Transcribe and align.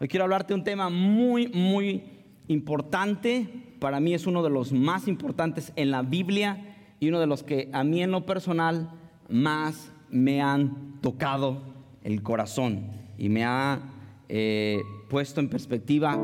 Hoy 0.00 0.06
quiero 0.06 0.22
hablarte 0.22 0.54
de 0.54 0.60
un 0.60 0.64
tema 0.64 0.90
muy, 0.90 1.48
muy 1.48 2.04
importante. 2.46 3.48
Para 3.80 3.98
mí 3.98 4.14
es 4.14 4.28
uno 4.28 4.44
de 4.44 4.50
los 4.50 4.72
más 4.72 5.08
importantes 5.08 5.72
en 5.74 5.90
la 5.90 6.02
Biblia 6.02 6.76
y 7.00 7.08
uno 7.08 7.18
de 7.18 7.26
los 7.26 7.42
que 7.42 7.68
a 7.72 7.82
mí 7.82 8.00
en 8.00 8.12
lo 8.12 8.24
personal 8.24 8.92
más 9.28 9.90
me 10.08 10.40
han 10.40 11.00
tocado 11.00 11.62
el 12.04 12.22
corazón 12.22 12.92
y 13.18 13.28
me 13.28 13.44
ha 13.44 13.80
eh, 14.28 14.82
puesto 15.10 15.40
en 15.40 15.48
perspectiva 15.48 16.16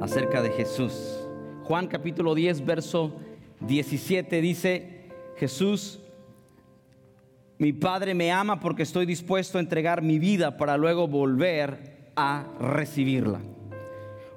acerca 0.00 0.40
de 0.40 0.48
Jesús. 0.48 1.28
Juan 1.64 1.88
capítulo 1.88 2.34
10, 2.34 2.64
verso 2.64 3.16
17 3.60 4.40
dice, 4.40 5.10
Jesús, 5.36 6.00
mi 7.58 7.74
Padre 7.74 8.14
me 8.14 8.32
ama 8.32 8.60
porque 8.60 8.84
estoy 8.84 9.04
dispuesto 9.04 9.58
a 9.58 9.60
entregar 9.60 10.00
mi 10.00 10.18
vida 10.18 10.56
para 10.56 10.78
luego 10.78 11.06
volver 11.06 11.95
a 12.16 12.46
recibirla. 12.58 13.40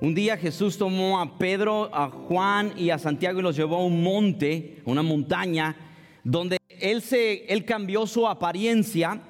Un 0.02 0.14
día 0.14 0.38
Jesús 0.38 0.78
tomó 0.78 1.20
a 1.20 1.38
Pedro, 1.38 1.90
a 1.94 2.10
Juan 2.10 2.74
y 2.78 2.90
a 2.90 3.00
Santiago 3.00 3.40
y 3.40 3.44
los 3.44 3.56
llevó 3.56 3.78
a 3.78 3.86
un 3.86 4.04
monte, 4.04 4.82
una 4.86 5.02
montaña, 5.02 5.76
donde 6.23 6.58
él, 6.70 7.02
se, 7.02 7.46
él 7.52 7.66
cambió 7.66 8.06
su 8.06 8.28
apariencia 8.28 9.22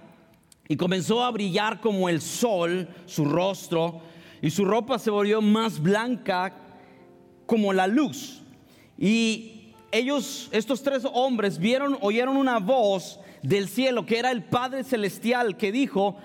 y 0.67 0.75
comenzó 0.75 1.23
a 1.23 1.31
brillar 1.31 1.79
como 1.81 2.09
el 2.09 2.21
sol, 2.21 2.87
su 3.05 3.25
rostro, 3.25 4.01
y 4.41 4.51
su 4.51 4.65
ropa 4.65 4.99
se 4.99 5.09
volvió 5.09 5.41
más 5.41 5.81
blanca 5.81 6.55
como 7.45 7.73
la 7.73 7.87
luz. 7.87 8.41
Y 8.97 9.73
ellos, 9.91 10.49
estos 10.51 10.83
tres 10.83 11.03
hombres, 11.11 11.57
vieron, 11.57 11.97
oyeron 12.01 12.37
una 12.37 12.59
voz 12.59 13.19
del 13.41 13.67
cielo 13.67 14.05
que 14.05 14.19
era 14.19 14.31
el 14.31 14.43
Padre 14.43 14.83
Celestial 14.83 15.57
que 15.57 15.71
dijo, 15.71 16.17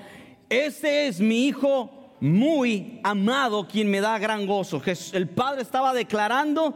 este 0.50 1.06
es 1.06 1.20
mi 1.20 1.46
Hijo 1.46 2.03
muy 2.24 3.00
amado 3.02 3.68
quien 3.68 3.90
me 3.90 4.00
da 4.00 4.18
gran 4.18 4.46
gozo. 4.46 4.80
El 5.12 5.28
Padre 5.28 5.60
estaba 5.60 5.92
declarando 5.92 6.74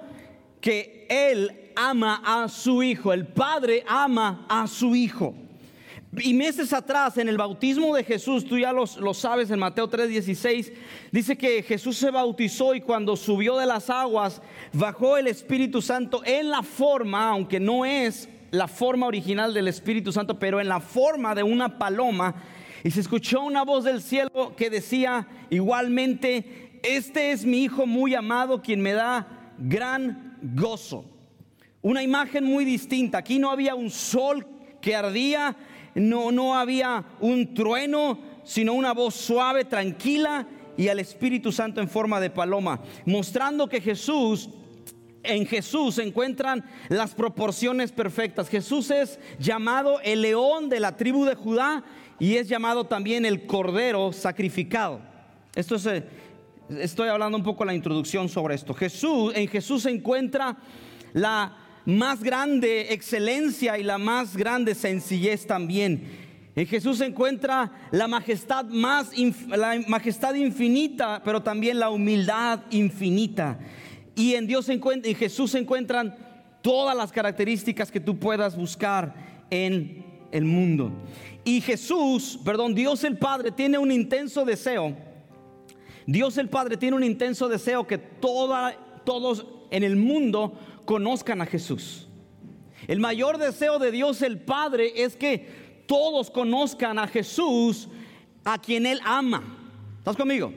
que 0.60 1.06
Él 1.08 1.70
ama 1.74 2.20
a 2.22 2.50
su 2.50 2.82
Hijo. 2.82 3.14
El 3.14 3.26
Padre 3.26 3.82
ama 3.88 4.44
a 4.46 4.66
su 4.66 4.94
Hijo. 4.94 5.34
Y 6.18 6.34
meses 6.34 6.74
atrás, 6.74 7.16
en 7.16 7.30
el 7.30 7.38
bautismo 7.38 7.96
de 7.96 8.04
Jesús, 8.04 8.44
tú 8.44 8.58
ya 8.58 8.74
lo, 8.74 8.86
sabes 9.14 9.50
en 9.50 9.58
Mateo 9.58 9.88
3:16, 9.88 10.70
dice 11.12 11.38
que 11.38 11.62
Jesús 11.62 11.96
se 11.96 12.10
bautizó 12.10 12.74
y 12.74 12.82
cuando 12.82 13.16
subió 13.16 13.56
de 13.56 13.64
las 13.64 13.88
aguas, 13.88 14.42
bajó 14.74 15.16
el 15.16 15.28
Espíritu 15.28 15.80
Santo 15.80 16.20
en 16.26 16.50
la 16.50 16.62
forma, 16.62 17.30
aunque 17.30 17.58
no 17.58 17.86
es 17.86 18.28
la 18.50 18.68
forma 18.68 19.06
original 19.06 19.54
del 19.54 19.68
Espíritu 19.68 20.12
Santo, 20.12 20.38
pero 20.38 20.60
en 20.60 20.68
la 20.68 20.80
forma 20.80 21.34
de 21.34 21.42
una 21.42 21.78
paloma 21.78 22.34
y 22.84 22.90
se 22.90 23.00
escuchó 23.00 23.42
una 23.42 23.64
voz 23.64 23.84
del 23.84 24.02
cielo 24.02 24.54
que 24.56 24.70
decía 24.70 25.26
igualmente, 25.50 26.80
este 26.82 27.32
es 27.32 27.44
mi 27.44 27.64
Hijo 27.64 27.86
muy 27.86 28.14
amado 28.14 28.62
quien 28.62 28.80
me 28.80 28.92
da 28.92 29.26
gran 29.58 30.36
gozo. 30.42 31.04
Una 31.82 32.02
imagen 32.02 32.44
muy 32.44 32.64
distinta. 32.64 33.18
Aquí 33.18 33.38
no 33.38 33.50
había 33.50 33.74
un 33.74 33.90
sol 33.90 34.46
que 34.80 34.94
ardía, 34.94 35.56
no, 35.94 36.30
no 36.30 36.56
había 36.56 37.04
un 37.20 37.54
trueno, 37.54 38.18
sino 38.44 38.74
una 38.74 38.92
voz 38.92 39.14
suave, 39.14 39.64
tranquila 39.64 40.46
y 40.76 40.88
al 40.88 41.00
Espíritu 41.00 41.50
Santo 41.50 41.80
en 41.80 41.88
forma 41.88 42.20
de 42.20 42.30
paloma, 42.30 42.80
mostrando 43.04 43.68
que 43.68 43.80
Jesús 43.80 44.50
en 45.24 45.46
Jesús 45.46 45.96
se 45.96 46.04
encuentran 46.04 46.64
las 46.88 47.14
proporciones 47.14 47.92
perfectas. 47.92 48.48
Jesús 48.48 48.90
es 48.90 49.18
llamado 49.38 50.00
el 50.00 50.22
león 50.22 50.68
de 50.68 50.80
la 50.80 50.96
tribu 50.96 51.24
de 51.24 51.34
Judá 51.34 51.84
y 52.18 52.36
es 52.36 52.48
llamado 52.48 52.84
también 52.84 53.24
el 53.24 53.46
cordero 53.46 54.12
sacrificado. 54.12 55.00
Esto 55.54 55.76
es, 55.76 55.86
eh, 55.86 56.04
estoy 56.80 57.08
hablando 57.08 57.38
un 57.38 57.44
poco 57.44 57.64
la 57.64 57.74
introducción 57.74 58.28
sobre 58.28 58.54
esto. 58.54 58.74
Jesús, 58.74 59.32
en 59.34 59.48
Jesús 59.48 59.82
se 59.82 59.90
encuentra 59.90 60.56
la 61.12 61.56
más 61.84 62.22
grande 62.22 62.92
excelencia 62.92 63.78
y 63.78 63.82
la 63.82 63.98
más 63.98 64.36
grande 64.36 64.74
sencillez 64.74 65.46
también. 65.46 66.28
En 66.54 66.66
Jesús 66.66 66.98
se 66.98 67.06
encuentra 67.06 67.70
la 67.92 68.08
majestad 68.08 68.64
más 68.64 69.12
la 69.46 69.80
majestad 69.86 70.34
infinita, 70.34 71.22
pero 71.24 71.40
también 71.42 71.78
la 71.78 71.88
humildad 71.88 72.60
infinita. 72.70 73.58
Y 74.16 74.34
en 74.34 74.48
Dios 74.48 74.66
se 74.66 74.72
encuentra, 74.72 75.08
en 75.08 75.16
Jesús 75.16 75.52
se 75.52 75.58
encuentran 75.58 76.16
todas 76.60 76.96
las 76.96 77.12
características 77.12 77.92
que 77.92 78.00
tú 78.00 78.18
puedas 78.18 78.56
buscar 78.56 79.14
en 79.50 80.04
el 80.32 80.44
mundo. 80.44 80.92
Y 81.48 81.62
Jesús, 81.62 82.38
perdón, 82.44 82.74
Dios 82.74 83.02
el 83.04 83.16
Padre 83.16 83.50
tiene 83.50 83.78
un 83.78 83.90
intenso 83.90 84.44
deseo. 84.44 84.94
Dios 86.06 86.36
el 86.36 86.50
Padre 86.50 86.76
tiene 86.76 86.94
un 86.94 87.02
intenso 87.02 87.48
deseo 87.48 87.86
que 87.86 87.96
todos 87.96 89.46
en 89.70 89.82
el 89.82 89.96
mundo 89.96 90.52
conozcan 90.84 91.40
a 91.40 91.46
Jesús. 91.46 92.06
El 92.86 93.00
mayor 93.00 93.38
deseo 93.38 93.78
de 93.78 93.90
Dios 93.90 94.20
el 94.20 94.38
Padre 94.38 94.92
es 94.94 95.16
que 95.16 95.84
todos 95.86 96.30
conozcan 96.30 96.98
a 96.98 97.08
Jesús, 97.08 97.88
a 98.44 98.58
quien 98.58 98.84
Él 98.84 99.00
ama. 99.02 99.42
¿Estás 100.00 100.16
conmigo? 100.18 100.52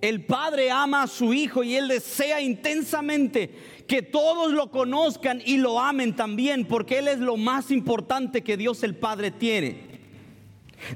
El 0.00 0.24
Padre 0.24 0.70
ama 0.70 1.02
a 1.02 1.08
su 1.08 1.34
Hijo 1.34 1.64
y 1.64 1.74
Él 1.74 1.88
desea 1.88 2.40
intensamente 2.40 3.82
que 3.88 4.02
todos 4.02 4.52
lo 4.52 4.70
conozcan 4.70 5.42
y 5.44 5.56
lo 5.56 5.80
amen 5.80 6.14
también, 6.14 6.64
porque 6.64 6.98
Él 6.98 7.08
es 7.08 7.18
lo 7.18 7.36
más 7.36 7.72
importante 7.72 8.42
que 8.44 8.56
Dios 8.56 8.84
el 8.84 8.94
Padre 8.94 9.32
tiene. 9.32 9.95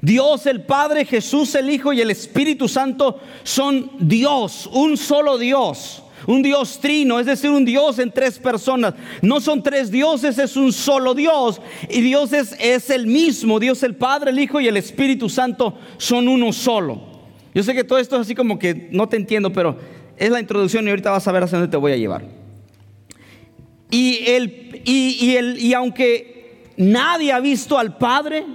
Dios 0.01 0.45
el 0.45 0.63
Padre, 0.63 1.05
Jesús 1.05 1.53
el 1.55 1.69
Hijo 1.69 1.93
y 1.93 2.01
el 2.01 2.11
Espíritu 2.11 2.67
Santo 2.67 3.19
son 3.43 3.91
Dios, 3.99 4.69
un 4.71 4.97
solo 4.97 5.37
Dios. 5.37 6.03
Un 6.27 6.43
Dios 6.43 6.79
trino, 6.79 7.19
es 7.19 7.25
decir, 7.25 7.49
un 7.49 7.65
Dios 7.65 7.97
en 7.97 8.11
tres 8.11 8.37
personas. 8.37 8.93
No 9.21 9.41
son 9.41 9.63
tres 9.63 9.89
dioses, 9.89 10.37
es 10.37 10.55
un 10.55 10.71
solo 10.71 11.15
Dios. 11.15 11.59
Y 11.89 12.01
Dios 12.01 12.31
es, 12.33 12.89
el 12.89 13.07
mismo. 13.07 13.59
Dios 13.59 13.81
el 13.83 13.95
Padre, 13.95 14.31
el 14.31 14.39
Hijo 14.39 14.59
y 14.61 14.67
el 14.67 14.77
Espíritu 14.77 15.29
Santo 15.29 15.77
son 15.97 16.27
uno 16.27 16.53
solo. 16.53 17.01
Yo 17.53 17.63
sé 17.63 17.73
que 17.73 17.83
todo 17.83 17.97
esto 17.97 18.15
es 18.17 18.21
así 18.21 18.35
como 18.35 18.59
que 18.59 18.89
no 18.91 19.09
te 19.09 19.17
entiendo, 19.17 19.51
pero 19.51 19.77
es 20.15 20.29
la 20.29 20.39
introducción 20.39 20.85
y 20.85 20.91
ahorita 20.91 21.11
vas 21.11 21.27
a 21.27 21.31
ver 21.31 21.43
hacia 21.43 21.57
dónde 21.57 21.71
te 21.71 21.77
voy 21.77 21.91
a 21.91 21.97
llevar. 21.97 22.23
Y, 23.89 24.23
el, 24.27 24.81
y, 24.85 25.35
el, 25.35 25.59
y 25.59 25.73
aunque 25.73 26.71
nadie 26.77 27.31
ha 27.33 27.39
visto 27.39 27.77
al 27.77 27.97
Padre, 27.97 28.45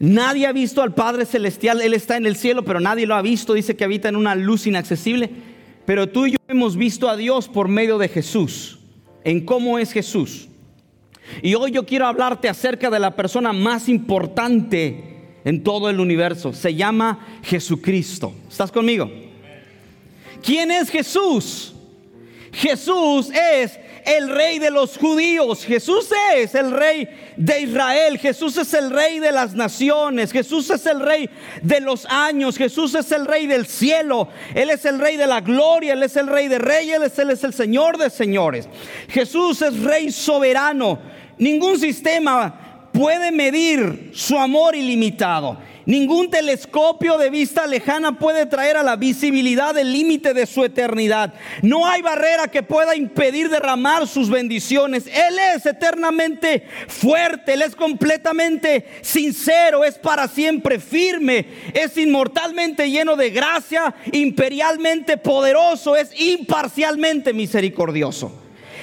Nadie 0.00 0.46
ha 0.46 0.52
visto 0.52 0.80
al 0.80 0.94
Padre 0.94 1.26
Celestial, 1.26 1.82
Él 1.82 1.92
está 1.92 2.16
en 2.16 2.24
el 2.24 2.34
cielo, 2.34 2.64
pero 2.64 2.80
nadie 2.80 3.06
lo 3.06 3.14
ha 3.14 3.20
visto, 3.20 3.52
dice 3.52 3.76
que 3.76 3.84
habita 3.84 4.08
en 4.08 4.16
una 4.16 4.34
luz 4.34 4.66
inaccesible. 4.66 5.28
Pero 5.84 6.08
tú 6.08 6.24
y 6.24 6.32
yo 6.32 6.38
hemos 6.48 6.74
visto 6.76 7.06
a 7.06 7.18
Dios 7.18 7.48
por 7.48 7.68
medio 7.68 7.98
de 7.98 8.08
Jesús, 8.08 8.78
en 9.24 9.44
cómo 9.44 9.78
es 9.78 9.92
Jesús. 9.92 10.48
Y 11.42 11.54
hoy 11.54 11.72
yo 11.72 11.84
quiero 11.84 12.06
hablarte 12.06 12.48
acerca 12.48 12.88
de 12.88 12.98
la 12.98 13.14
persona 13.14 13.52
más 13.52 13.90
importante 13.90 15.38
en 15.44 15.62
todo 15.62 15.90
el 15.90 16.00
universo. 16.00 16.54
Se 16.54 16.74
llama 16.74 17.26
Jesucristo. 17.42 18.32
¿Estás 18.48 18.72
conmigo? 18.72 19.10
¿Quién 20.42 20.70
es 20.70 20.88
Jesús? 20.88 21.74
Jesús 22.52 23.30
es 23.30 23.78
el 24.04 24.28
rey 24.28 24.58
de 24.58 24.70
los 24.70 24.96
judíos. 24.96 25.64
Jesús 25.64 26.08
es 26.34 26.54
el 26.54 26.70
rey 26.70 27.08
de 27.36 27.60
Israel. 27.60 28.18
Jesús 28.18 28.56
es 28.56 28.72
el 28.74 28.90
rey 28.90 29.18
de 29.18 29.32
las 29.32 29.54
naciones. 29.54 30.32
Jesús 30.32 30.70
es 30.70 30.86
el 30.86 31.00
rey 31.00 31.30
de 31.62 31.80
los 31.80 32.06
años. 32.06 32.56
Jesús 32.56 32.94
es 32.94 33.10
el 33.12 33.26
rey 33.26 33.46
del 33.46 33.66
cielo. 33.66 34.28
Él 34.54 34.70
es 34.70 34.84
el 34.84 34.98
rey 34.98 35.16
de 35.16 35.26
la 35.26 35.40
gloria. 35.40 35.92
Él 35.92 36.02
es 36.02 36.16
el 36.16 36.26
rey 36.26 36.48
de 36.48 36.58
reyes. 36.58 37.18
Él 37.18 37.30
es 37.30 37.44
el 37.44 37.52
señor 37.52 37.98
de 37.98 38.10
señores. 38.10 38.68
Jesús 39.08 39.62
es 39.62 39.80
rey 39.80 40.10
soberano. 40.10 40.98
Ningún 41.38 41.78
sistema 41.78 42.88
puede 42.92 43.30
medir 43.32 44.10
su 44.14 44.38
amor 44.38 44.74
ilimitado. 44.74 45.58
Ningún 45.90 46.30
telescopio 46.30 47.18
de 47.18 47.30
vista 47.30 47.66
lejana 47.66 48.16
puede 48.16 48.46
traer 48.46 48.76
a 48.76 48.84
la 48.84 48.94
visibilidad 48.94 49.76
el 49.76 49.92
límite 49.92 50.34
de 50.34 50.46
su 50.46 50.62
eternidad. 50.62 51.34
No 51.62 51.84
hay 51.84 52.00
barrera 52.00 52.46
que 52.46 52.62
pueda 52.62 52.94
impedir 52.94 53.48
derramar 53.48 54.06
sus 54.06 54.30
bendiciones. 54.30 55.08
Él 55.08 55.36
es 55.52 55.66
eternamente 55.66 56.62
fuerte, 56.86 57.54
Él 57.54 57.62
es 57.62 57.74
completamente 57.74 58.86
sincero, 59.00 59.82
es 59.82 59.98
para 59.98 60.28
siempre 60.28 60.78
firme, 60.78 61.44
es 61.74 61.96
inmortalmente 61.96 62.88
lleno 62.88 63.16
de 63.16 63.30
gracia, 63.30 63.92
imperialmente 64.12 65.16
poderoso, 65.16 65.96
es 65.96 66.12
imparcialmente 66.20 67.32
misericordioso. 67.32 68.39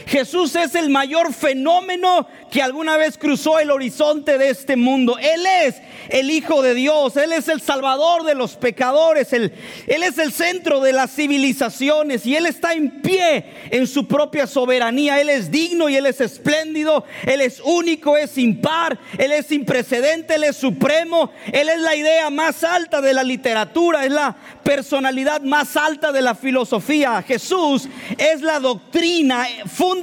Jesús 0.07 0.55
es 0.55 0.73
el 0.73 0.89
mayor 0.89 1.33
fenómeno 1.33 2.27
que 2.49 2.61
alguna 2.61 2.95
vez 2.95 3.17
cruzó 3.17 3.59
el 3.59 3.69
horizonte 3.69 4.37
de 4.37 4.49
este 4.49 4.77
mundo. 4.77 5.17
Él 5.19 5.45
es 5.65 5.75
el 6.07 6.31
Hijo 6.31 6.61
de 6.61 6.73
Dios, 6.73 7.17
Él 7.17 7.33
es 7.33 7.49
el 7.49 7.59
Salvador 7.59 8.23
de 8.23 8.33
los 8.33 8.55
pecadores, 8.55 9.33
Él, 9.33 9.51
Él 9.85 10.03
es 10.03 10.17
el 10.17 10.31
centro 10.31 10.79
de 10.79 10.93
las 10.93 11.13
civilizaciones 11.13 12.25
y 12.25 12.37
Él 12.37 12.45
está 12.45 12.71
en 12.71 13.01
pie 13.01 13.45
en 13.69 13.85
su 13.85 14.07
propia 14.07 14.47
soberanía. 14.47 15.19
Él 15.19 15.27
es 15.27 15.51
digno 15.51 15.89
y 15.89 15.97
Él 15.97 16.05
es 16.05 16.21
espléndido, 16.21 17.03
Él 17.25 17.41
es 17.41 17.59
único, 17.61 18.15
es 18.15 18.37
impar, 18.37 18.97
Él 19.17 19.33
es 19.33 19.47
sin 19.47 19.65
precedente, 19.65 20.35
Él 20.35 20.45
es 20.45 20.55
supremo, 20.55 21.31
Él 21.51 21.67
es 21.67 21.81
la 21.81 21.95
idea 21.97 22.29
más 22.29 22.63
alta 22.63 23.01
de 23.01 23.13
la 23.13 23.23
literatura, 23.23 24.05
es 24.05 24.11
la 24.11 24.33
personalidad 24.63 25.41
más 25.41 25.75
alta 25.75 26.13
de 26.13 26.21
la 26.21 26.33
filosofía. 26.33 27.21
Jesús 27.23 27.89
es 28.17 28.41
la 28.41 28.61
doctrina 28.61 29.45
fundamental 29.65 29.96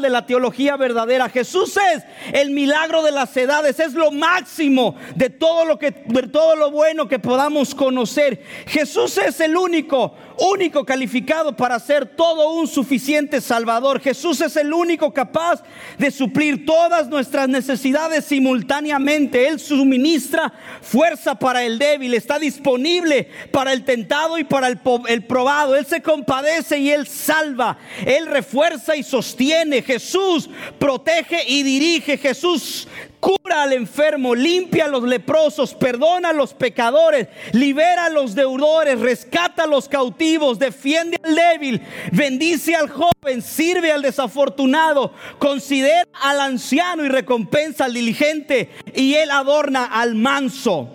de 0.00 0.10
la 0.10 0.26
teología 0.26 0.76
verdadera. 0.76 1.28
Jesús 1.28 1.76
es 1.76 2.04
el 2.32 2.50
milagro 2.50 3.02
de 3.02 3.10
las 3.10 3.36
edades, 3.36 3.80
es 3.80 3.94
lo 3.94 4.10
máximo 4.10 4.94
de 5.14 5.30
todo 5.30 5.64
lo 5.64 5.78
que 5.78 5.92
todo 5.92 6.56
lo 6.56 6.70
bueno 6.70 7.08
que 7.08 7.18
podamos 7.18 7.74
conocer. 7.74 8.42
Jesús 8.66 9.18
es 9.18 9.40
el 9.40 9.56
único 9.56 10.14
único 10.42 10.84
calificado 10.84 11.56
para 11.56 11.78
ser 11.78 12.04
todo 12.04 12.50
un 12.50 12.66
suficiente 12.66 13.40
Salvador. 13.40 14.00
Jesús 14.00 14.40
es 14.40 14.56
el 14.56 14.72
único 14.72 15.12
capaz 15.12 15.62
de 15.98 16.10
suplir 16.10 16.66
todas 16.66 17.08
nuestras 17.08 17.48
necesidades 17.48 18.24
simultáneamente. 18.24 19.46
Él 19.46 19.60
suministra 19.60 20.52
fuerza 20.80 21.36
para 21.36 21.62
el 21.62 21.78
débil, 21.78 22.14
está 22.14 22.40
disponible 22.40 23.28
para 23.52 23.72
el 23.72 23.84
tentado 23.84 24.36
y 24.36 24.44
para 24.44 24.66
el, 24.66 24.80
el 25.06 25.24
probado. 25.24 25.76
Él 25.76 25.86
se 25.86 26.02
compadece 26.02 26.78
y 26.78 26.90
Él 26.90 27.06
salva. 27.06 27.78
Él 28.04 28.26
refuerza 28.26 28.96
y 28.96 29.04
sostiene. 29.04 29.82
Jesús 29.82 30.50
protege 30.78 31.44
y 31.46 31.62
dirige. 31.62 32.18
Jesús 32.18 32.88
cura 33.22 33.62
al 33.62 33.72
enfermo, 33.72 34.34
limpia 34.34 34.86
a 34.86 34.88
los 34.88 35.04
leprosos, 35.04 35.74
perdona 35.74 36.30
a 36.30 36.32
los 36.32 36.54
pecadores, 36.54 37.28
libera 37.52 38.06
a 38.06 38.10
los 38.10 38.34
deudores, 38.34 38.98
rescata 38.98 39.62
a 39.62 39.66
los 39.68 39.88
cautivos, 39.88 40.58
defiende 40.58 41.20
al 41.22 41.36
débil, 41.36 41.80
bendice 42.10 42.74
al 42.74 42.90
joven, 42.90 43.40
sirve 43.40 43.92
al 43.92 44.02
desafortunado, 44.02 45.14
considera 45.38 46.08
al 46.20 46.40
anciano 46.40 47.04
y 47.04 47.08
recompensa 47.08 47.84
al 47.84 47.94
diligente 47.94 48.70
y 48.92 49.14
él 49.14 49.30
adorna 49.30 49.84
al 49.84 50.16
manso. 50.16 50.88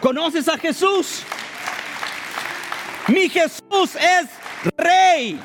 ¿Conoces 0.00 0.48
a 0.48 0.56
Jesús? 0.56 1.24
Mi 3.08 3.28
Jesús 3.28 3.96
es 3.96 4.28
rey. 4.78 5.38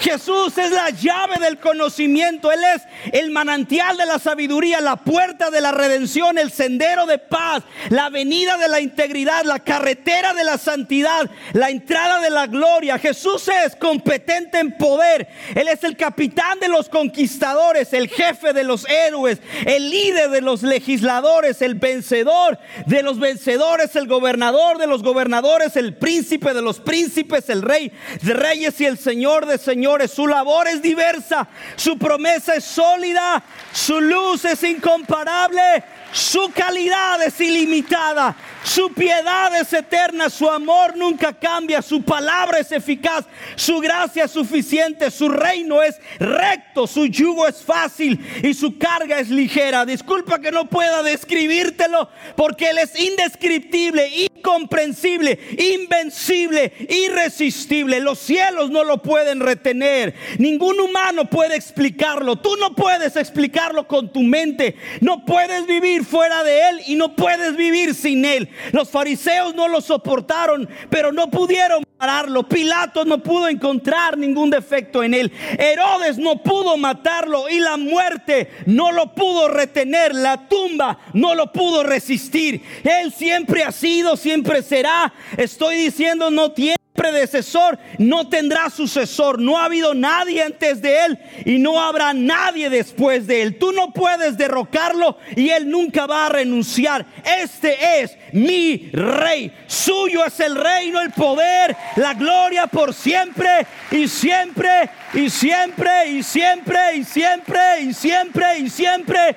Jesús 0.00 0.56
es 0.58 0.70
la 0.70 0.90
llave 0.90 1.38
del 1.40 1.58
conocimiento, 1.58 2.50
Él 2.50 2.60
es 2.74 2.82
el 3.12 3.30
manantial 3.30 3.96
de 3.96 4.06
la 4.06 4.18
sabiduría, 4.18 4.80
la 4.80 4.96
puerta 4.96 5.50
de 5.50 5.60
la 5.60 5.72
redención, 5.72 6.36
el 6.38 6.50
sendero 6.50 7.06
de 7.06 7.18
paz, 7.18 7.62
la 7.90 8.06
avenida 8.06 8.56
de 8.56 8.68
la 8.68 8.80
integridad, 8.80 9.44
la 9.44 9.60
carretera 9.60 10.34
de 10.34 10.44
la 10.44 10.58
santidad, 10.58 11.30
la 11.52 11.70
entrada 11.70 12.20
de 12.20 12.30
la 12.30 12.46
gloria. 12.46 12.98
Jesús 12.98 13.48
es 13.48 13.76
competente 13.76 14.58
en 14.58 14.76
poder, 14.76 15.28
Él 15.54 15.68
es 15.68 15.84
el 15.84 15.96
capitán 15.96 16.58
de 16.58 16.68
los 16.68 16.88
conquistadores, 16.88 17.92
el 17.92 18.08
jefe 18.08 18.52
de 18.52 18.64
los 18.64 18.88
héroes, 18.88 19.38
el 19.64 19.90
líder 19.90 20.30
de 20.30 20.40
los 20.40 20.62
legisladores, 20.62 21.62
el 21.62 21.76
vencedor 21.76 22.58
de 22.86 23.02
los 23.02 23.18
vencedores, 23.18 23.94
el 23.96 24.08
gobernador 24.08 24.78
de 24.78 24.86
los 24.86 25.02
gobernadores, 25.02 25.76
el 25.76 25.94
príncipe 25.94 26.52
de 26.52 26.62
los 26.62 26.80
príncipes, 26.80 27.48
el 27.48 27.62
rey 27.62 27.92
de 28.22 28.34
reyes 28.34 28.80
y 28.80 28.86
el 28.86 28.98
señor 28.98 29.46
de 29.46 29.58
señores 29.58 29.83
su 30.08 30.26
labor 30.26 30.68
es 30.68 30.82
diversa, 30.82 31.46
su 31.76 31.98
promesa 31.98 32.54
es 32.54 32.64
sólida, 32.64 33.42
su 33.72 34.00
luz 34.00 34.44
es 34.44 34.62
incomparable, 34.62 35.84
su 36.14 36.48
calidad 36.54 37.20
es 37.22 37.40
ilimitada, 37.40 38.36
su 38.62 38.92
piedad 38.92 39.52
es 39.60 39.72
eterna, 39.72 40.30
su 40.30 40.48
amor 40.48 40.96
nunca 40.96 41.32
cambia, 41.32 41.82
su 41.82 42.02
palabra 42.02 42.60
es 42.60 42.70
eficaz, 42.70 43.24
su 43.56 43.80
gracia 43.80 44.26
es 44.26 44.30
suficiente, 44.30 45.10
su 45.10 45.28
reino 45.28 45.82
es 45.82 45.96
recto, 46.20 46.86
su 46.86 47.06
yugo 47.06 47.48
es 47.48 47.64
fácil 47.64 48.24
y 48.44 48.54
su 48.54 48.78
carga 48.78 49.18
es 49.18 49.28
ligera. 49.28 49.84
Disculpa 49.84 50.38
que 50.38 50.52
no 50.52 50.66
pueda 50.66 51.02
describírtelo 51.02 52.08
porque 52.36 52.70
Él 52.70 52.78
es 52.78 52.96
indescriptible, 52.98 54.08
incomprensible, 54.08 55.36
invencible, 55.58 56.72
irresistible. 56.90 57.98
Los 57.98 58.20
cielos 58.20 58.70
no 58.70 58.84
lo 58.84 59.02
pueden 59.02 59.40
retener, 59.40 60.14
ningún 60.38 60.78
humano 60.78 61.28
puede 61.28 61.56
explicarlo. 61.56 62.36
Tú 62.36 62.56
no 62.56 62.76
puedes 62.76 63.16
explicarlo 63.16 63.88
con 63.88 64.12
tu 64.12 64.20
mente, 64.20 64.76
no 65.00 65.24
puedes 65.24 65.66
vivir 65.66 66.03
fuera 66.04 66.44
de 66.44 66.68
Él 66.68 66.80
y 66.86 66.94
no 66.94 67.16
puedes 67.16 67.56
vivir 67.56 67.94
sin 67.94 68.24
Él. 68.24 68.48
Los 68.72 68.90
fariseos 68.90 69.54
no 69.54 69.68
lo 69.68 69.80
soportaron, 69.80 70.68
pero 70.90 71.12
no 71.12 71.30
pudieron 71.30 71.84
pararlo. 71.96 72.48
Pilato 72.48 73.04
no 73.04 73.22
pudo 73.22 73.48
encontrar 73.48 74.18
ningún 74.18 74.50
defecto 74.50 75.02
en 75.02 75.14
él. 75.14 75.32
Herodes 75.58 76.18
no 76.18 76.42
pudo 76.42 76.76
matarlo 76.76 77.48
y 77.48 77.58
la 77.60 77.76
muerte 77.76 78.50
no 78.66 78.92
lo 78.92 79.14
pudo 79.14 79.48
retener. 79.48 80.14
La 80.14 80.48
tumba 80.48 80.98
no 81.12 81.34
lo 81.34 81.52
pudo 81.52 81.82
resistir. 81.82 82.62
Él 82.84 83.12
siempre 83.12 83.62
ha 83.62 83.72
sido, 83.72 84.16
siempre 84.16 84.62
será. 84.62 85.12
Estoy 85.36 85.76
diciendo, 85.76 86.30
no 86.30 86.52
tiene 86.52 86.76
predecesor 86.94 87.78
no 87.98 88.28
tendrá 88.28 88.70
sucesor. 88.70 89.40
No 89.40 89.58
ha 89.58 89.66
habido 89.66 89.94
nadie 89.94 90.42
antes 90.42 90.80
de 90.80 91.04
él 91.04 91.18
y 91.44 91.58
no 91.58 91.80
habrá 91.82 92.14
nadie 92.14 92.70
después 92.70 93.26
de 93.26 93.42
él. 93.42 93.58
Tú 93.58 93.72
no 93.72 93.92
puedes 93.92 94.38
derrocarlo 94.38 95.18
y 95.36 95.50
él 95.50 95.68
nunca 95.68 96.06
va 96.06 96.26
a 96.26 96.28
renunciar. 96.30 97.04
Este 97.24 98.00
es 98.00 98.16
mi 98.32 98.90
rey. 98.92 99.52
Suyo 99.66 100.24
es 100.24 100.38
el 100.40 100.54
reino, 100.54 101.00
el 101.00 101.10
poder, 101.10 101.76
la 101.96 102.14
gloria 102.14 102.66
por 102.66 102.94
siempre 102.94 103.66
y 103.90 104.08
siempre 104.08 104.88
y 105.12 105.28
siempre 105.28 106.06
y 106.08 106.22
siempre 106.22 106.96
y 106.96 107.04
siempre 107.04 107.80
y 107.80 107.92
siempre 107.92 108.58
y 108.58 108.70
siempre. 108.70 109.36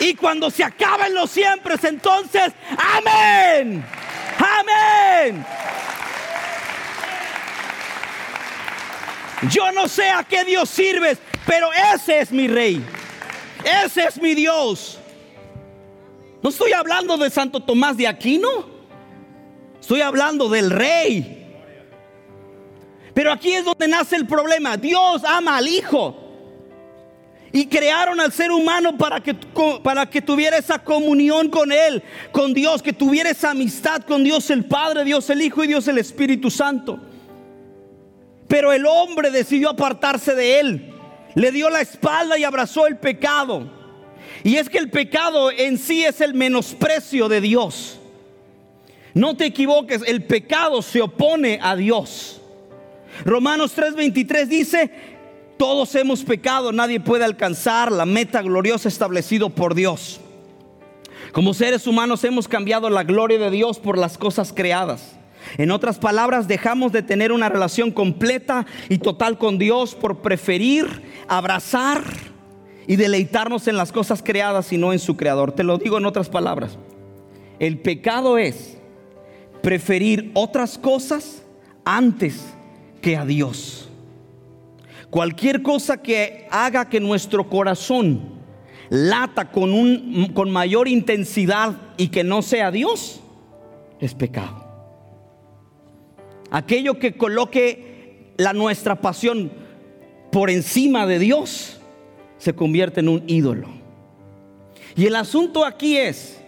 Y 0.00 0.14
cuando 0.14 0.50
se 0.50 0.64
acaben 0.64 1.14
los 1.14 1.30
siempre, 1.30 1.76
entonces, 1.82 2.52
amén. 2.76 3.84
Amén. 4.38 5.44
Yo 9.50 9.72
no 9.72 9.88
sé 9.88 10.10
a 10.10 10.24
qué 10.24 10.44
Dios 10.44 10.68
sirves, 10.68 11.18
pero 11.46 11.70
ese 11.94 12.20
es 12.20 12.32
mi 12.32 12.48
rey. 12.48 12.84
Ese 13.84 14.04
es 14.04 14.20
mi 14.20 14.34
Dios. 14.34 14.98
No 16.42 16.50
estoy 16.50 16.72
hablando 16.72 17.16
de 17.16 17.30
Santo 17.30 17.60
Tomás 17.60 17.96
de 17.96 18.06
Aquino. 18.06 18.48
Estoy 19.80 20.02
hablando 20.02 20.48
del 20.48 20.70
rey. 20.70 21.40
Pero 23.14 23.32
aquí 23.32 23.52
es 23.52 23.64
donde 23.64 23.88
nace 23.88 24.16
el 24.16 24.26
problema. 24.26 24.76
Dios 24.76 25.22
ama 25.24 25.56
al 25.56 25.68
Hijo. 25.68 26.20
Y 27.52 27.66
crearon 27.66 28.20
al 28.20 28.32
ser 28.32 28.50
humano 28.50 28.98
para 28.98 29.20
que, 29.20 29.32
para 29.82 30.10
que 30.10 30.20
tuviera 30.20 30.56
esa 30.56 30.80
comunión 30.80 31.48
con 31.48 31.70
Él, 31.70 32.02
con 32.32 32.52
Dios, 32.52 32.82
que 32.82 32.92
tuviera 32.92 33.30
esa 33.30 33.52
amistad 33.52 34.02
con 34.02 34.24
Dios 34.24 34.50
el 34.50 34.64
Padre, 34.64 35.04
Dios 35.04 35.30
el 35.30 35.40
Hijo 35.40 35.62
y 35.62 35.68
Dios 35.68 35.86
el 35.86 35.98
Espíritu 35.98 36.50
Santo. 36.50 36.98
Pero 38.54 38.72
el 38.72 38.86
hombre 38.86 39.32
decidió 39.32 39.70
apartarse 39.70 40.32
de 40.36 40.60
él. 40.60 40.94
Le 41.34 41.50
dio 41.50 41.68
la 41.70 41.80
espalda 41.80 42.38
y 42.38 42.44
abrazó 42.44 42.86
el 42.86 42.98
pecado. 42.98 43.68
Y 44.44 44.58
es 44.58 44.68
que 44.68 44.78
el 44.78 44.90
pecado 44.90 45.50
en 45.50 45.76
sí 45.76 46.04
es 46.04 46.20
el 46.20 46.34
menosprecio 46.34 47.28
de 47.28 47.40
Dios. 47.40 47.98
No 49.12 49.36
te 49.36 49.46
equivoques, 49.46 50.02
el 50.06 50.22
pecado 50.22 50.82
se 50.82 51.02
opone 51.02 51.58
a 51.60 51.74
Dios. 51.74 52.40
Romanos 53.24 53.76
3:23 53.76 54.46
dice, 54.46 54.90
todos 55.58 55.92
hemos 55.96 56.22
pecado, 56.22 56.70
nadie 56.70 57.00
puede 57.00 57.24
alcanzar 57.24 57.90
la 57.90 58.06
meta 58.06 58.40
gloriosa 58.40 58.86
establecido 58.88 59.50
por 59.50 59.74
Dios. 59.74 60.20
Como 61.32 61.54
seres 61.54 61.88
humanos 61.88 62.22
hemos 62.22 62.46
cambiado 62.46 62.88
la 62.88 63.02
gloria 63.02 63.40
de 63.40 63.50
Dios 63.50 63.80
por 63.80 63.98
las 63.98 64.16
cosas 64.16 64.52
creadas. 64.52 65.16
En 65.58 65.70
otras 65.70 65.98
palabras, 65.98 66.48
dejamos 66.48 66.92
de 66.92 67.02
tener 67.02 67.32
una 67.32 67.48
relación 67.48 67.90
completa 67.90 68.66
y 68.88 68.98
total 68.98 69.38
con 69.38 69.58
Dios 69.58 69.94
por 69.94 70.18
preferir 70.18 71.02
abrazar 71.28 72.02
y 72.86 72.96
deleitarnos 72.96 73.68
en 73.68 73.76
las 73.76 73.92
cosas 73.92 74.22
creadas 74.22 74.72
y 74.72 74.78
no 74.78 74.92
en 74.92 74.98
su 74.98 75.16
creador. 75.16 75.52
Te 75.52 75.64
lo 75.64 75.78
digo 75.78 75.98
en 75.98 76.06
otras 76.06 76.28
palabras. 76.28 76.78
El 77.58 77.78
pecado 77.78 78.38
es 78.38 78.78
preferir 79.62 80.30
otras 80.34 80.76
cosas 80.76 81.42
antes 81.84 82.44
que 83.00 83.16
a 83.16 83.24
Dios. 83.24 83.88
Cualquier 85.10 85.62
cosa 85.62 86.02
que 86.02 86.46
haga 86.50 86.88
que 86.88 87.00
nuestro 87.00 87.48
corazón 87.48 88.34
lata 88.90 89.50
con, 89.50 89.72
un, 89.72 90.32
con 90.34 90.50
mayor 90.50 90.88
intensidad 90.88 91.74
y 91.96 92.08
que 92.08 92.24
no 92.24 92.42
sea 92.42 92.70
Dios, 92.70 93.20
es 94.00 94.14
pecado. 94.14 94.63
Aquello 96.54 97.00
que 97.00 97.16
coloque 97.16 98.32
la 98.36 98.52
nuestra 98.52 99.00
pasión 99.00 99.50
por 100.30 100.50
encima 100.50 101.04
de 101.04 101.18
Dios, 101.18 101.80
se 102.38 102.54
convierte 102.54 103.00
en 103.00 103.08
un 103.08 103.24
ídolo. 103.26 103.66
Y 104.94 105.06
el 105.06 105.16
asunto 105.16 105.64
aquí 105.64 105.96
es 105.96 106.40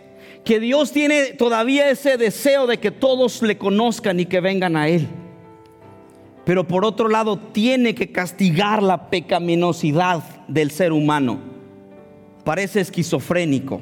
que 0.44 0.60
Dios 0.60 0.92
tiene 0.92 1.32
todavía 1.32 1.90
ese 1.90 2.18
deseo 2.18 2.68
de 2.68 2.78
que 2.78 2.92
todos 2.92 3.42
le 3.42 3.58
conozcan 3.58 4.20
y 4.20 4.26
que 4.26 4.38
vengan 4.38 4.76
a 4.76 4.88
Él. 4.88 5.08
Pero 6.44 6.68
por 6.68 6.84
otro 6.84 7.08
lado, 7.08 7.40
tiene 7.40 7.96
que 7.96 8.12
castigar 8.12 8.84
la 8.84 9.10
pecaminosidad 9.10 10.22
del 10.46 10.70
ser 10.70 10.92
humano. 10.92 11.40
Parece 12.44 12.78
esquizofrénico. 12.78 13.80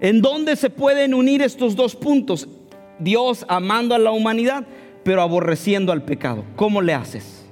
¿En 0.00 0.20
dónde 0.20 0.56
se 0.56 0.70
pueden 0.70 1.14
unir 1.14 1.40
estos 1.40 1.76
dos 1.76 1.94
puntos? 1.94 2.48
Dios 2.98 3.44
amando 3.48 3.94
a 3.94 3.98
la 3.98 4.10
humanidad, 4.10 4.66
pero 5.06 5.22
aborreciendo 5.22 5.92
al 5.92 6.02
pecado. 6.02 6.42
¿Cómo 6.56 6.82
le 6.82 6.92
haces? 6.92 7.46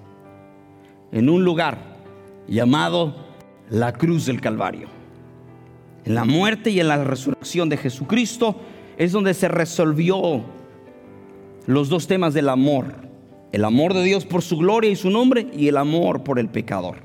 En 1.12 1.28
un 1.28 1.44
lugar 1.44 1.78
llamado 2.48 3.14
la 3.70 3.92
cruz 3.92 4.26
del 4.26 4.40
Calvario. 4.40 4.88
En 6.04 6.16
la 6.16 6.24
muerte 6.24 6.70
y 6.70 6.80
en 6.80 6.88
la 6.88 7.04
resurrección 7.04 7.68
de 7.68 7.76
Jesucristo 7.76 8.56
es 8.98 9.12
donde 9.12 9.34
se 9.34 9.46
resolvió 9.46 10.42
los 11.66 11.88
dos 11.88 12.08
temas 12.08 12.34
del 12.34 12.48
amor. 12.48 12.86
El 13.52 13.64
amor 13.64 13.94
de 13.94 14.02
Dios 14.02 14.26
por 14.26 14.42
su 14.42 14.56
gloria 14.56 14.90
y 14.90 14.96
su 14.96 15.10
nombre 15.10 15.46
y 15.56 15.68
el 15.68 15.76
amor 15.76 16.24
por 16.24 16.40
el 16.40 16.48
pecador. 16.48 16.96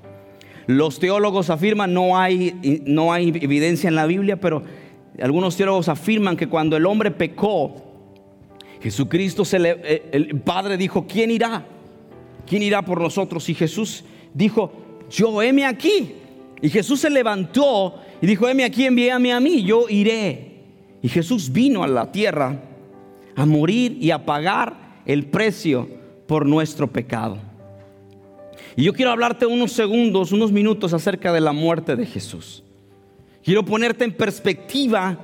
Los 0.66 0.98
teólogos 0.98 1.52
afirman, 1.52 1.94
no 1.94 2.18
hay, 2.18 2.82
no 2.88 3.14
hay 3.14 3.30
evidencia 3.40 3.88
en 3.88 3.94
la 3.94 4.08
Biblia, 4.08 4.40
pero 4.40 4.64
algunos 5.22 5.56
teólogos 5.56 5.90
afirman 5.90 6.36
que 6.36 6.50
cuando 6.50 6.76
el 6.76 6.88
hombre 6.88 7.12
pecó, 7.12 7.89
Jesucristo, 8.82 9.44
eh, 9.54 10.10
el 10.12 10.40
Padre 10.42 10.78
dijo, 10.78 11.06
¿quién 11.08 11.32
irá? 11.32 11.66
¿Quién 12.48 12.64
irá 12.64 12.82
por 12.82 13.02
nosotros? 13.02 13.48
Y 13.50 13.56
Jesús 13.56 14.04
dijo, 14.34 14.72
yo 15.10 15.42
heme 15.42 15.66
aquí. 15.66 16.14
Y 16.62 16.70
Jesús 16.70 17.00
se 17.00 17.10
levantó 17.10 17.96
y 18.22 18.28
dijo, 18.28 18.48
heme 18.48 18.64
aquí, 18.64 18.86
envíame 18.86 19.32
a 19.34 19.40
mí, 19.40 19.64
yo 19.64 19.88
iré. 19.90 20.50
Y 21.02 21.10
Jesús 21.10 21.52
vino 21.52 21.84
a 21.84 21.88
la 21.88 22.12
tierra 22.12 22.62
a 23.36 23.46
morir 23.46 23.98
y 24.02 24.12
a 24.12 24.26
pagar 24.26 25.02
el 25.06 25.26
precio 25.28 25.88
por 26.28 26.46
nuestro 26.46 26.88
pecado. 26.88 27.38
Y 28.76 28.84
yo 28.84 28.94
quiero 28.94 29.12
hablarte 29.12 29.46
unos 29.46 29.72
segundos, 29.72 30.32
unos 30.32 30.52
minutos 30.52 30.94
acerca 30.94 31.34
de 31.34 31.42
la 31.42 31.52
muerte 31.52 31.96
de 31.96 32.06
Jesús. 32.06 32.64
Quiero 33.44 33.64
ponerte 33.64 34.06
en 34.06 34.14
perspectiva 34.14 35.18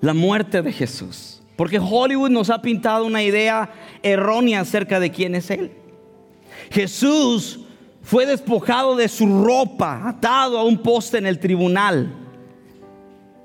la 0.00 0.14
muerte 0.14 0.62
de 0.62 0.72
Jesús. 0.72 1.31
Porque 1.56 1.78
Hollywood 1.78 2.30
nos 2.30 2.50
ha 2.50 2.62
pintado 2.62 3.04
una 3.04 3.22
idea 3.22 3.70
errónea 4.02 4.60
acerca 4.60 5.00
de 5.00 5.10
quién 5.10 5.34
es 5.34 5.50
Él. 5.50 5.72
Jesús 6.70 7.60
fue 8.02 8.26
despojado 8.26 8.96
de 8.96 9.08
su 9.08 9.44
ropa, 9.44 10.08
atado 10.08 10.58
a 10.58 10.64
un 10.64 10.78
poste 10.78 11.18
en 11.18 11.26
el 11.26 11.38
tribunal. 11.38 12.12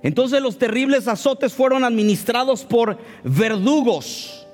Entonces 0.04 0.42
los 0.42 0.58
terribles 0.58 1.08
azotes 1.08 1.54
fueron 1.54 1.84
administrados 1.84 2.64
por 2.64 2.98
verdugos. 3.24 4.48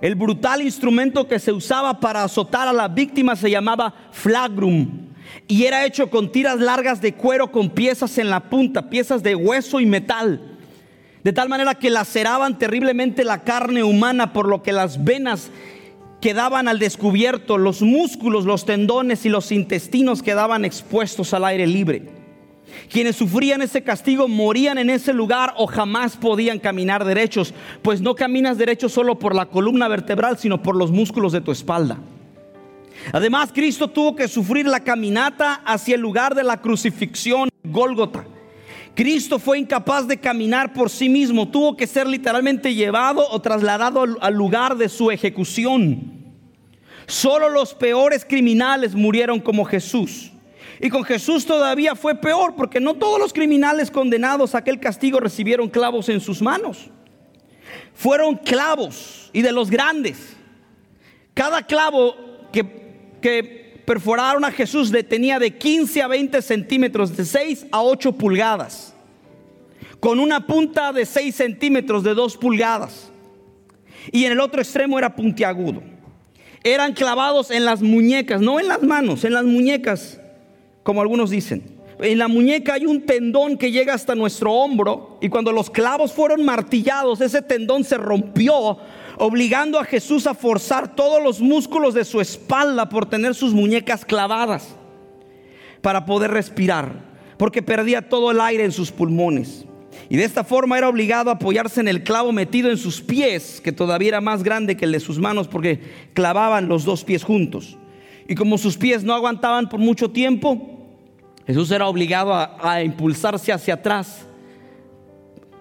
El 0.00 0.14
brutal 0.14 0.62
instrumento 0.62 1.26
que 1.26 1.38
se 1.38 1.52
usaba 1.52 2.00
para 2.00 2.24
azotar 2.24 2.68
a 2.68 2.72
la 2.72 2.88
víctima 2.88 3.34
se 3.34 3.50
llamaba 3.50 3.94
flagrum 4.10 5.06
y 5.48 5.64
era 5.64 5.84
hecho 5.84 6.10
con 6.10 6.30
tiras 6.30 6.58
largas 6.58 7.00
de 7.00 7.14
cuero 7.14 7.50
con 7.50 7.70
piezas 7.70 8.18
en 8.18 8.30
la 8.30 8.40
punta, 8.40 8.90
piezas 8.90 9.22
de 9.22 9.34
hueso 9.34 9.80
y 9.80 9.86
metal. 9.86 10.55
De 11.26 11.32
tal 11.32 11.48
manera 11.48 11.74
que 11.74 11.90
laceraban 11.90 12.56
terriblemente 12.56 13.24
la 13.24 13.42
carne 13.42 13.82
humana 13.82 14.32
por 14.32 14.46
lo 14.46 14.62
que 14.62 14.70
las 14.70 15.02
venas 15.02 15.50
quedaban 16.20 16.68
al 16.68 16.78
descubierto, 16.78 17.58
los 17.58 17.82
músculos, 17.82 18.44
los 18.44 18.64
tendones 18.64 19.26
y 19.26 19.28
los 19.28 19.50
intestinos 19.50 20.22
quedaban 20.22 20.64
expuestos 20.64 21.34
al 21.34 21.44
aire 21.46 21.66
libre. 21.66 22.02
Quienes 22.92 23.16
sufrían 23.16 23.60
ese 23.60 23.82
castigo 23.82 24.28
morían 24.28 24.78
en 24.78 24.88
ese 24.88 25.12
lugar 25.12 25.52
o 25.56 25.66
jamás 25.66 26.16
podían 26.16 26.60
caminar 26.60 27.04
derechos, 27.04 27.54
pues 27.82 28.00
no 28.00 28.14
caminas 28.14 28.56
derecho 28.56 28.88
solo 28.88 29.18
por 29.18 29.34
la 29.34 29.46
columna 29.46 29.88
vertebral, 29.88 30.38
sino 30.38 30.62
por 30.62 30.76
los 30.76 30.92
músculos 30.92 31.32
de 31.32 31.40
tu 31.40 31.50
espalda. 31.50 31.98
Además, 33.12 33.50
Cristo 33.52 33.88
tuvo 33.88 34.14
que 34.14 34.28
sufrir 34.28 34.68
la 34.68 34.78
caminata 34.78 35.54
hacia 35.64 35.96
el 35.96 36.02
lugar 36.02 36.36
de 36.36 36.44
la 36.44 36.60
crucifixión, 36.60 37.48
Gólgota. 37.64 38.35
Cristo 38.96 39.38
fue 39.38 39.58
incapaz 39.58 40.08
de 40.08 40.16
caminar 40.16 40.72
por 40.72 40.88
sí 40.88 41.10
mismo, 41.10 41.46
tuvo 41.46 41.76
que 41.76 41.86
ser 41.86 42.06
literalmente 42.06 42.74
llevado 42.74 43.28
o 43.30 43.42
trasladado 43.42 44.06
al 44.20 44.34
lugar 44.34 44.74
de 44.78 44.88
su 44.88 45.10
ejecución. 45.10 46.14
Solo 47.06 47.50
los 47.50 47.74
peores 47.74 48.24
criminales 48.24 48.94
murieron 48.94 49.38
como 49.38 49.66
Jesús. 49.66 50.32
Y 50.80 50.88
con 50.88 51.04
Jesús 51.04 51.44
todavía 51.44 51.94
fue 51.94 52.14
peor, 52.14 52.54
porque 52.56 52.80
no 52.80 52.94
todos 52.94 53.20
los 53.20 53.34
criminales 53.34 53.90
condenados 53.90 54.54
a 54.54 54.58
aquel 54.58 54.80
castigo 54.80 55.20
recibieron 55.20 55.68
clavos 55.68 56.08
en 56.08 56.20
sus 56.20 56.40
manos. 56.40 56.88
Fueron 57.92 58.36
clavos 58.36 59.28
y 59.34 59.42
de 59.42 59.52
los 59.52 59.70
grandes. 59.70 60.36
Cada 61.34 61.66
clavo 61.66 62.16
que, 62.50 62.64
que 63.20 63.65
perforaron 63.86 64.44
a 64.44 64.50
Jesús 64.50 64.92
tenía 65.08 65.38
de 65.38 65.52
15 65.56 66.02
a 66.02 66.08
20 66.08 66.42
centímetros, 66.42 67.16
de 67.16 67.24
6 67.24 67.66
a 67.70 67.82
8 67.82 68.12
pulgadas, 68.12 68.92
con 70.00 70.18
una 70.18 70.46
punta 70.46 70.92
de 70.92 71.06
6 71.06 71.34
centímetros, 71.34 72.02
de 72.02 72.12
2 72.12 72.36
pulgadas. 72.36 73.10
Y 74.12 74.24
en 74.24 74.32
el 74.32 74.40
otro 74.40 74.60
extremo 74.60 74.98
era 74.98 75.14
puntiagudo. 75.14 75.82
Eran 76.62 76.94
clavados 76.94 77.50
en 77.50 77.64
las 77.64 77.80
muñecas, 77.80 78.40
no 78.40 78.58
en 78.58 78.68
las 78.68 78.82
manos, 78.82 79.24
en 79.24 79.32
las 79.32 79.44
muñecas, 79.44 80.20
como 80.82 81.00
algunos 81.00 81.30
dicen. 81.30 81.62
En 82.00 82.18
la 82.18 82.28
muñeca 82.28 82.74
hay 82.74 82.86
un 82.86 83.06
tendón 83.06 83.56
que 83.56 83.70
llega 83.70 83.94
hasta 83.94 84.14
nuestro 84.14 84.52
hombro 84.52 85.18
y 85.22 85.28
cuando 85.28 85.50
los 85.52 85.70
clavos 85.70 86.12
fueron 86.12 86.44
martillados, 86.44 87.20
ese 87.20 87.40
tendón 87.40 87.84
se 87.84 87.96
rompió 87.96 88.78
obligando 89.18 89.78
a 89.78 89.84
Jesús 89.84 90.26
a 90.26 90.34
forzar 90.34 90.94
todos 90.94 91.22
los 91.22 91.40
músculos 91.40 91.94
de 91.94 92.04
su 92.04 92.20
espalda 92.20 92.88
por 92.88 93.06
tener 93.06 93.34
sus 93.34 93.54
muñecas 93.54 94.04
clavadas 94.04 94.76
para 95.80 96.04
poder 96.04 96.30
respirar, 96.30 96.92
porque 97.38 97.62
perdía 97.62 98.08
todo 98.08 98.30
el 98.30 98.40
aire 98.40 98.64
en 98.64 98.72
sus 98.72 98.90
pulmones. 98.90 99.64
Y 100.08 100.16
de 100.16 100.24
esta 100.24 100.44
forma 100.44 100.76
era 100.76 100.88
obligado 100.88 101.30
a 101.30 101.34
apoyarse 101.34 101.80
en 101.80 101.88
el 101.88 102.04
clavo 102.04 102.32
metido 102.32 102.70
en 102.70 102.76
sus 102.76 103.00
pies, 103.00 103.60
que 103.62 103.72
todavía 103.72 104.08
era 104.08 104.20
más 104.20 104.42
grande 104.42 104.76
que 104.76 104.84
el 104.84 104.92
de 104.92 105.00
sus 105.00 105.18
manos, 105.18 105.48
porque 105.48 105.80
clavaban 106.12 106.68
los 106.68 106.84
dos 106.84 107.04
pies 107.04 107.24
juntos. 107.24 107.76
Y 108.28 108.34
como 108.34 108.58
sus 108.58 108.76
pies 108.76 109.04
no 109.04 109.14
aguantaban 109.14 109.68
por 109.68 109.80
mucho 109.80 110.10
tiempo, 110.10 110.76
Jesús 111.46 111.70
era 111.70 111.86
obligado 111.86 112.34
a, 112.34 112.82
impulsarse 112.82 113.52
hacia 113.52 113.74
atrás 113.74 114.26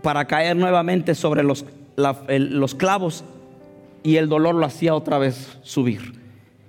para 0.02 0.26
caer 0.26 0.56
nuevamente 0.56 1.16
sobre 1.16 1.44
los, 1.44 1.66
los 1.96 2.76
clavos 2.76 3.24
y 4.06 4.18
el 4.18 4.30
dolor 4.30 4.54
lo 4.54 4.68
hacía 4.68 4.94
otra 4.94 5.18
vez 5.18 5.58
subir. 5.64 6.14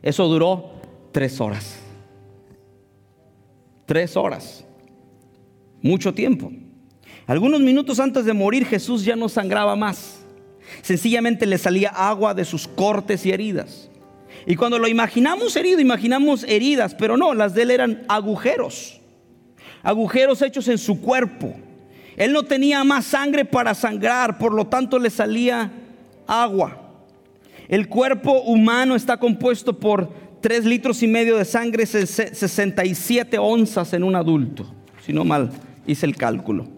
Eso 0.03 0.27
duró 0.27 0.71
tres 1.13 1.39
horas. 1.39 1.79
Tres 3.85 4.17
horas. 4.17 4.65
Mucho 5.83 6.15
tiempo. 6.15 6.51
Algunos 7.27 7.61
minutos 7.61 8.01
antes 8.01 8.25
de 8.25 8.33
morir 8.33 8.65
Jesús 8.65 9.05
ya 9.05 9.17
no 9.17 9.29
sangraba 9.29 9.77
más. 9.77 10.25
Sencillamente 10.81 11.45
le 11.45 11.59
salía 11.59 11.91
agua 11.91 12.33
de 12.33 12.47
sus 12.47 12.67
cortes 12.67 13.27
y 13.27 13.33
heridas. 13.33 13.91
Y 14.47 14.57
cuando 14.57 14.79
lo 14.79 14.89
imaginamos 14.89 15.55
herido, 15.57 15.79
imaginamos 15.79 16.43
heridas, 16.45 16.95
pero 16.95 17.19
no, 17.19 17.35
las 17.35 17.53
de 17.53 17.63
él 17.63 17.71
eran 17.71 18.05
agujeros. 18.09 18.99
Agujeros 19.83 20.41
hechos 20.41 20.69
en 20.69 20.79
su 20.79 21.03
cuerpo. 21.03 21.55
Él 22.17 22.33
no 22.33 22.45
tenía 22.45 22.83
más 22.83 23.05
sangre 23.05 23.45
para 23.45 23.75
sangrar, 23.75 24.39
por 24.39 24.55
lo 24.55 24.69
tanto 24.69 24.99
le 24.99 25.11
salía 25.11 25.71
agua. 26.27 26.86
El 27.69 27.89
cuerpo 27.89 28.43
humano 28.43 28.95
está 28.95 29.19
compuesto 29.19 29.79
por 29.79 30.11
3 30.41 30.65
litros 30.65 31.03
y 31.03 31.09
medio 31.09 31.37
de 31.37 31.45
sangre, 31.45 31.87
67 31.87 33.39
onzas 33.39 33.93
en 33.93 34.05
un 34.05 34.15
adulto, 34.15 34.67
si 35.05 35.13
no 35.13 35.25
mal 35.25 35.51
hice 35.87 36.07
el 36.07 36.17
cálculo. 36.17 36.69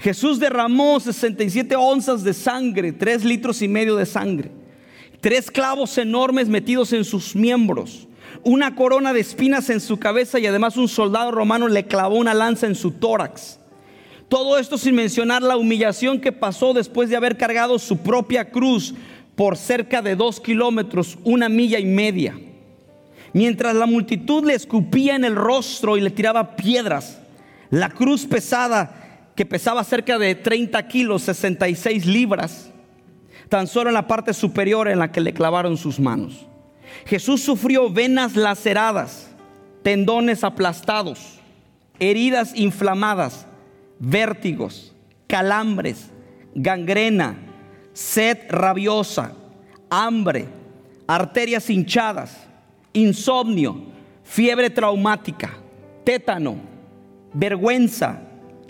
Jesús 0.00 0.38
derramó 0.38 1.00
67 1.00 1.76
onzas 1.76 2.24
de 2.24 2.34
sangre, 2.34 2.92
3 2.92 3.24
litros 3.24 3.62
y 3.62 3.68
medio 3.68 3.96
de 3.96 4.04
sangre, 4.04 4.50
tres 5.20 5.50
clavos 5.50 5.96
enormes 5.96 6.48
metidos 6.48 6.92
en 6.92 7.04
sus 7.04 7.34
miembros, 7.34 8.06
una 8.42 8.74
corona 8.74 9.14
de 9.14 9.20
espinas 9.20 9.70
en 9.70 9.80
su 9.80 9.98
cabeza 9.98 10.38
y 10.38 10.46
además 10.46 10.76
un 10.76 10.88
soldado 10.88 11.30
romano 11.30 11.68
le 11.68 11.86
clavó 11.86 12.16
una 12.16 12.34
lanza 12.34 12.66
en 12.66 12.74
su 12.74 12.90
tórax. 12.90 13.58
Todo 14.28 14.58
esto 14.58 14.76
sin 14.76 14.94
mencionar 14.94 15.42
la 15.42 15.56
humillación 15.56 16.20
que 16.20 16.32
pasó 16.32 16.74
después 16.74 17.08
de 17.08 17.16
haber 17.16 17.36
cargado 17.36 17.78
su 17.78 17.98
propia 17.98 18.50
cruz 18.50 18.94
por 19.36 19.56
cerca 19.56 20.02
de 20.02 20.16
dos 20.16 20.40
kilómetros, 20.40 21.18
una 21.24 21.48
milla 21.48 21.78
y 21.78 21.86
media. 21.86 22.38
Mientras 23.32 23.74
la 23.74 23.86
multitud 23.86 24.44
le 24.44 24.54
escupía 24.54 25.16
en 25.16 25.24
el 25.24 25.34
rostro 25.34 25.96
y 25.96 26.00
le 26.00 26.10
tiraba 26.10 26.54
piedras, 26.54 27.20
la 27.70 27.90
cruz 27.90 28.26
pesada, 28.26 29.32
que 29.34 29.44
pesaba 29.44 29.82
cerca 29.82 30.18
de 30.18 30.36
30 30.36 30.86
kilos, 30.86 31.22
66 31.22 32.06
libras, 32.06 32.70
tan 33.48 33.66
solo 33.66 33.90
en 33.90 33.94
la 33.94 34.06
parte 34.06 34.32
superior 34.32 34.86
en 34.86 35.00
la 35.00 35.10
que 35.10 35.20
le 35.20 35.34
clavaron 35.34 35.76
sus 35.76 35.98
manos. 35.98 36.46
Jesús 37.06 37.42
sufrió 37.42 37.90
venas 37.90 38.36
laceradas, 38.36 39.30
tendones 39.82 40.44
aplastados, 40.44 41.40
heridas 41.98 42.52
inflamadas, 42.54 43.46
vértigos, 43.98 44.94
calambres, 45.26 46.10
gangrena, 46.54 47.36
sed 47.94 48.38
rabiosa, 48.50 49.32
hambre, 49.88 50.46
arterias 51.06 51.70
hinchadas, 51.70 52.36
insomnio, 52.92 53.76
fiebre 54.24 54.68
traumática, 54.68 55.56
tétano, 56.04 56.56
vergüenza, 57.32 58.20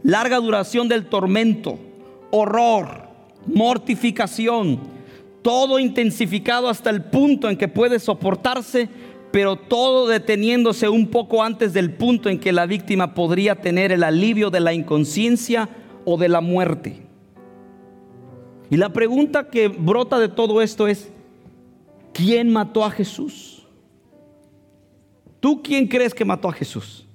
larga 0.02 0.36
duración 0.36 0.88
del 0.88 1.06
tormento, 1.06 1.78
horror, 2.30 3.08
mortificación, 3.46 4.80
todo 5.42 5.78
intensificado 5.78 6.68
hasta 6.68 6.90
el 6.90 7.02
punto 7.04 7.48
en 7.48 7.56
que 7.56 7.68
puede 7.68 7.98
soportarse, 7.98 8.88
pero 9.32 9.56
todo 9.56 10.06
deteniéndose 10.06 10.88
un 10.88 11.08
poco 11.08 11.42
antes 11.42 11.72
del 11.72 11.92
punto 11.92 12.28
en 12.28 12.38
que 12.38 12.52
la 12.52 12.66
víctima 12.66 13.14
podría 13.14 13.56
tener 13.56 13.90
el 13.90 14.04
alivio 14.04 14.50
de 14.50 14.60
la 14.60 14.74
inconsciencia 14.74 15.68
o 16.04 16.18
de 16.18 16.28
la 16.28 16.40
muerte. 16.40 17.13
Y 18.74 18.76
la 18.76 18.88
pregunta 18.88 19.50
que 19.50 19.68
brota 19.68 20.18
de 20.18 20.28
todo 20.28 20.60
esto 20.60 20.88
es, 20.88 21.08
¿quién 22.12 22.52
mató 22.52 22.84
a 22.84 22.90
Jesús? 22.90 23.64
¿Tú 25.38 25.62
quién 25.62 25.86
crees 25.86 26.12
que 26.12 26.24
mató 26.24 26.48
a 26.48 26.52
Jesús? 26.52 27.06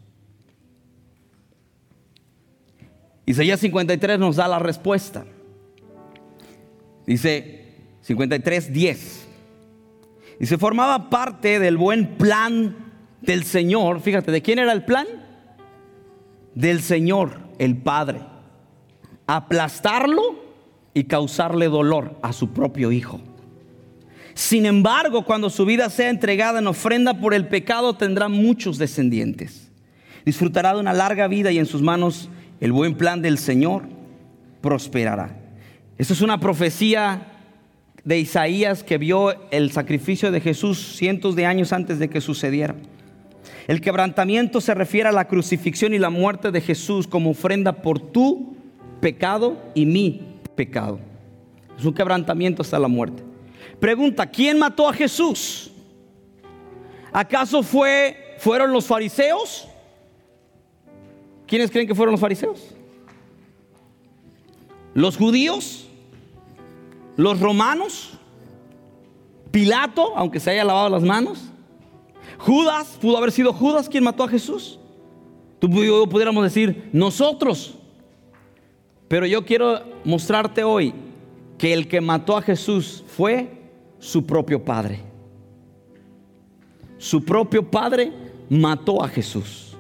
Isaías 3.26 3.60
53 3.60 4.18
nos 4.18 4.38
da 4.38 4.48
la 4.48 4.60
respuesta. 4.60 5.26
Dice 7.06 7.76
53, 8.04 8.72
10. 8.72 9.28
Y 10.40 10.46
se 10.46 10.58
formaba 10.58 11.10
parte 11.10 11.60
del 11.60 11.76
buen 11.76 12.16
plan 12.16 12.74
del 13.20 13.44
Señor. 13.44 14.00
Fíjate, 14.00 14.32
¿de 14.32 14.42
quién 14.42 14.60
era 14.60 14.72
el 14.72 14.86
plan? 14.86 15.08
Del 16.56 16.80
Señor, 16.80 17.38
el 17.58 17.76
Padre. 17.76 18.22
Aplastarlo 19.28 20.49
y 20.94 21.06
causarle 21.06 21.68
dolor 21.68 22.18
a 22.22 22.34
su 22.34 22.50
propio 22.50 22.92
Hijo. 22.92 23.20
Sin 24.34 24.66
embargo, 24.66 25.26
cuando 25.26 25.50
su 25.50 25.66
vida 25.66 25.90
sea 25.90 26.10
entregada 26.10 26.60
en 26.60 26.68
ofrenda 26.68 27.16
por 27.16 27.34
el 27.34 27.48
pecado, 27.48 27.96
tendrá 27.96 28.30
muchos 28.30 28.78
descendientes. 28.78 29.70
Disfrutará 30.26 30.74
de 30.74 30.80
una 30.80 30.94
larga 30.94 31.28
vida 31.28 31.52
y 31.52 31.60
en 31.60 31.66
sus 31.66 31.82
manos 31.82 32.30
el 32.62 32.72
buen 32.72 32.96
plan 32.96 33.22
del 33.22 33.38
Señor 33.38 33.84
prosperará. 34.62 35.38
Esto 35.98 36.14
es 36.14 36.22
una 36.22 36.40
profecía 36.40 37.28
de 38.04 38.20
Isaías 38.20 38.84
que 38.84 38.98
vio 38.98 39.50
el 39.52 39.72
sacrificio 39.72 40.32
de 40.32 40.40
Jesús 40.40 40.96
cientos 40.96 41.36
de 41.36 41.46
años 41.46 41.74
antes 41.74 42.00
de 42.00 42.10
que 42.10 42.22
sucediera. 42.22 42.76
El 43.68 43.82
quebrantamiento 43.82 44.62
se 44.62 44.74
refiere 44.74 45.10
a 45.10 45.12
la 45.12 45.28
crucifixión 45.28 45.94
y 45.94 46.00
la 46.00 46.10
muerte 46.10 46.52
de 46.52 46.62
Jesús 46.62 47.08
como 47.08 47.32
ofrenda 47.32 47.82
por 47.82 48.00
tu 48.00 48.56
pecado 49.02 49.62
y 49.76 49.86
mi 49.86 50.29
pecado. 50.60 51.00
Es 51.78 51.86
un 51.86 51.94
quebrantamiento 51.94 52.62
hasta 52.62 52.78
la 52.78 52.90
muerte. 52.90 53.24
Pregunta, 53.80 54.26
¿quién 54.26 54.60
mató 54.60 54.90
a 54.90 54.94
Jesús? 54.94 55.72
¿Acaso 57.14 57.64
fue, 57.64 58.36
fueron 58.40 58.74
los 58.74 58.86
fariseos? 58.86 59.70
¿Quiénes 61.48 61.72
creen 61.72 61.88
que 61.88 61.96
fueron 61.96 62.12
los 62.12 62.20
fariseos? 62.20 62.76
¿Los 64.94 65.16
judíos? 65.16 65.88
¿Los 67.16 67.40
romanos? 67.40 68.20
¿Pilato, 69.52 70.12
aunque 70.18 70.42
se 70.42 70.52
haya 70.52 70.66
lavado 70.66 70.90
las 70.90 71.04
manos? 71.04 71.40
¿Judas? 72.38 72.98
¿Pudo 73.00 73.18
haber 73.18 73.32
sido 73.32 73.54
Judas 73.54 73.88
quien 73.88 74.04
mató 74.04 74.26
a 74.26 74.28
Jesús? 74.28 74.78
Tú 75.60 75.70
pudiéramos 75.70 76.44
decir, 76.44 76.90
nosotros. 76.92 77.79
Pero 79.10 79.26
yo 79.26 79.44
quiero 79.44 79.82
mostrarte 80.06 80.64
hoy 80.64 80.94
que 81.58 81.74
el 81.74 81.90
que 81.90 82.00
mató 82.00 82.38
a 82.38 82.42
Jesús 82.42 83.04
fue 83.06 83.50
su 83.98 84.26
propio 84.26 84.64
Padre. 84.64 85.02
Su 86.98 87.26
propio 87.26 87.70
Padre 87.70 88.14
mató 88.50 89.04
a 89.04 89.10
Jesús. 89.10 89.76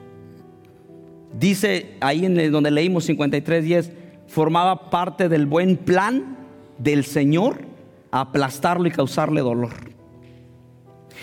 Dice 1.31 1.95
ahí 2.01 2.25
en 2.25 2.51
donde 2.51 2.71
leímos 2.71 3.07
53.10, 3.07 3.91
formaba 4.27 4.89
parte 4.89 5.29
del 5.29 5.45
buen 5.45 5.77
plan 5.77 6.37
del 6.79 7.05
Señor 7.05 7.69
aplastarlo 8.11 8.87
y 8.87 8.91
causarle 8.91 9.41
dolor. 9.41 9.73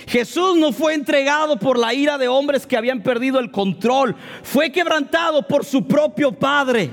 Jesús 0.07 0.57
no 0.57 0.73
fue 0.73 0.95
entregado 0.95 1.59
por 1.59 1.78
la 1.78 1.93
ira 1.93 2.19
de 2.19 2.28
hombres 2.28 2.67
que 2.67 2.76
habían 2.76 3.02
perdido 3.02 3.41
el 3.41 3.50
control, 3.50 4.15
fue 4.43 4.71
quebrantado 4.71 5.43
por 5.47 5.65
su 5.65 5.87
propio 5.87 6.33
Padre. 6.33 6.91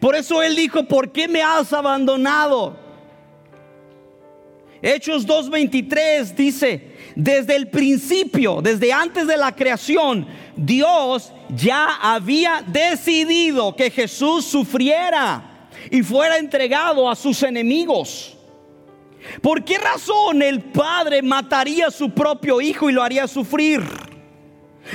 Por 0.00 0.14
eso 0.14 0.42
Él 0.42 0.56
dijo, 0.56 0.84
¿por 0.84 1.12
qué 1.12 1.28
me 1.28 1.42
has 1.42 1.72
abandonado? 1.72 2.76
Hechos 4.82 5.26
2.23 5.26 6.34
dice, 6.34 6.96
desde 7.14 7.56
el 7.56 7.68
principio, 7.68 8.60
desde 8.60 8.92
antes 8.92 9.26
de 9.26 9.36
la 9.36 9.54
creación, 9.54 10.26
Dios 10.54 11.32
ya 11.48 11.96
había 12.02 12.62
decidido 12.66 13.74
que 13.74 13.90
Jesús 13.90 14.44
sufriera 14.44 15.68
y 15.90 16.02
fuera 16.02 16.36
entregado 16.36 17.08
a 17.08 17.16
sus 17.16 17.42
enemigos. 17.42 18.36
¿Por 19.40 19.64
qué 19.64 19.78
razón 19.78 20.42
el 20.42 20.60
Padre 20.60 21.22
mataría 21.22 21.88
a 21.88 21.90
su 21.90 22.10
propio 22.10 22.60
Hijo 22.60 22.88
y 22.88 22.92
lo 22.92 23.02
haría 23.02 23.26
sufrir? 23.26 23.82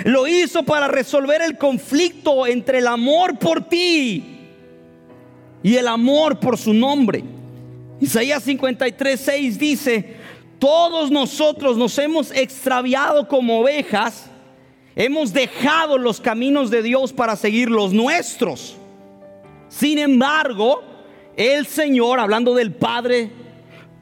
Lo 0.06 0.25
hizo 0.25 0.63
para 0.63 0.88
resolver 0.88 1.41
el 1.41 1.58
conflicto 1.58 2.47
entre 2.47 2.77
el 2.77 2.88
amor 2.88 3.38
por 3.38 3.67
ti 3.67 4.30
y 5.63 5.76
el 5.76 5.88
amor 5.88 6.39
por 6.39 6.58
su 6.58 6.74
nombre. 6.74 7.24
Isaías 8.00 8.43
53, 8.43 9.19
6 9.19 9.60
dice, 9.60 10.15
todos 10.60 11.12
nosotros 11.12 11.78
nos 11.78 11.97
hemos 11.97 12.32
extraviado 12.32 13.28
como 13.28 13.60
ovejas, 13.60 14.30
hemos 14.95 15.34
dejado 15.34 15.97
los 15.97 16.19
caminos 16.19 16.69
de 16.69 16.82
Dios 16.82 17.13
para 17.13 17.36
seguir 17.36 17.69
los 17.69 17.93
nuestros. 17.93 18.76
Sin 19.69 20.00
embargo, 20.00 20.84
el 21.38 21.65
Señor, 21.65 22.19
hablando 22.19 22.54
del 22.54 22.74
Padre, 22.74 23.32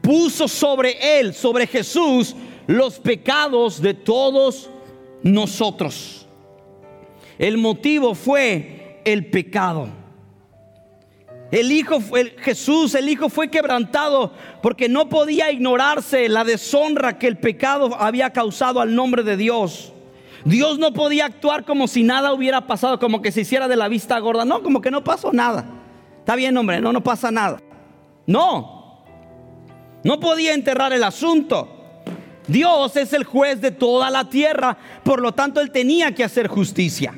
puso 0.00 0.48
sobre 0.48 1.20
él, 1.20 1.34
sobre 1.34 1.66
Jesús, 1.66 2.34
los 2.66 2.98
pecados 2.98 3.80
de 3.80 3.94
todos 3.94 4.70
nosotros. 5.22 6.26
El 7.38 7.58
motivo 7.58 8.14
fue 8.14 9.00
el 9.04 9.26
pecado. 9.26 9.99
El 11.50 11.72
Hijo, 11.72 11.98
Jesús, 12.38 12.94
el 12.94 13.08
Hijo 13.08 13.28
fue 13.28 13.48
quebrantado 13.48 14.32
porque 14.62 14.88
no 14.88 15.08
podía 15.08 15.50
ignorarse 15.50 16.28
la 16.28 16.44
deshonra 16.44 17.18
que 17.18 17.26
el 17.26 17.38
pecado 17.38 17.96
había 17.98 18.30
causado 18.30 18.80
al 18.80 18.94
nombre 18.94 19.24
de 19.24 19.36
Dios. 19.36 19.92
Dios 20.44 20.78
no 20.78 20.92
podía 20.92 21.26
actuar 21.26 21.64
como 21.64 21.88
si 21.88 22.02
nada 22.02 22.32
hubiera 22.32 22.66
pasado, 22.66 22.98
como 22.98 23.20
que 23.20 23.32
se 23.32 23.42
hiciera 23.42 23.66
de 23.66 23.76
la 23.76 23.88
vista 23.88 24.18
gorda. 24.20 24.44
No, 24.44 24.62
como 24.62 24.80
que 24.80 24.90
no 24.90 25.02
pasó 25.02 25.32
nada. 25.32 25.64
Está 26.20 26.36
bien, 26.36 26.56
hombre, 26.56 26.80
no, 26.80 26.92
no 26.92 27.02
pasa 27.02 27.30
nada. 27.30 27.60
No, 28.26 29.02
no 30.04 30.20
podía 30.20 30.54
enterrar 30.54 30.92
el 30.92 31.02
asunto. 31.02 31.68
Dios 32.46 32.96
es 32.96 33.12
el 33.12 33.24
juez 33.24 33.60
de 33.60 33.70
toda 33.70 34.10
la 34.10 34.28
tierra, 34.28 34.76
por 35.04 35.20
lo 35.20 35.32
tanto 35.32 35.60
él 35.60 35.70
tenía 35.70 36.14
que 36.14 36.24
hacer 36.24 36.46
justicia. 36.46 37.14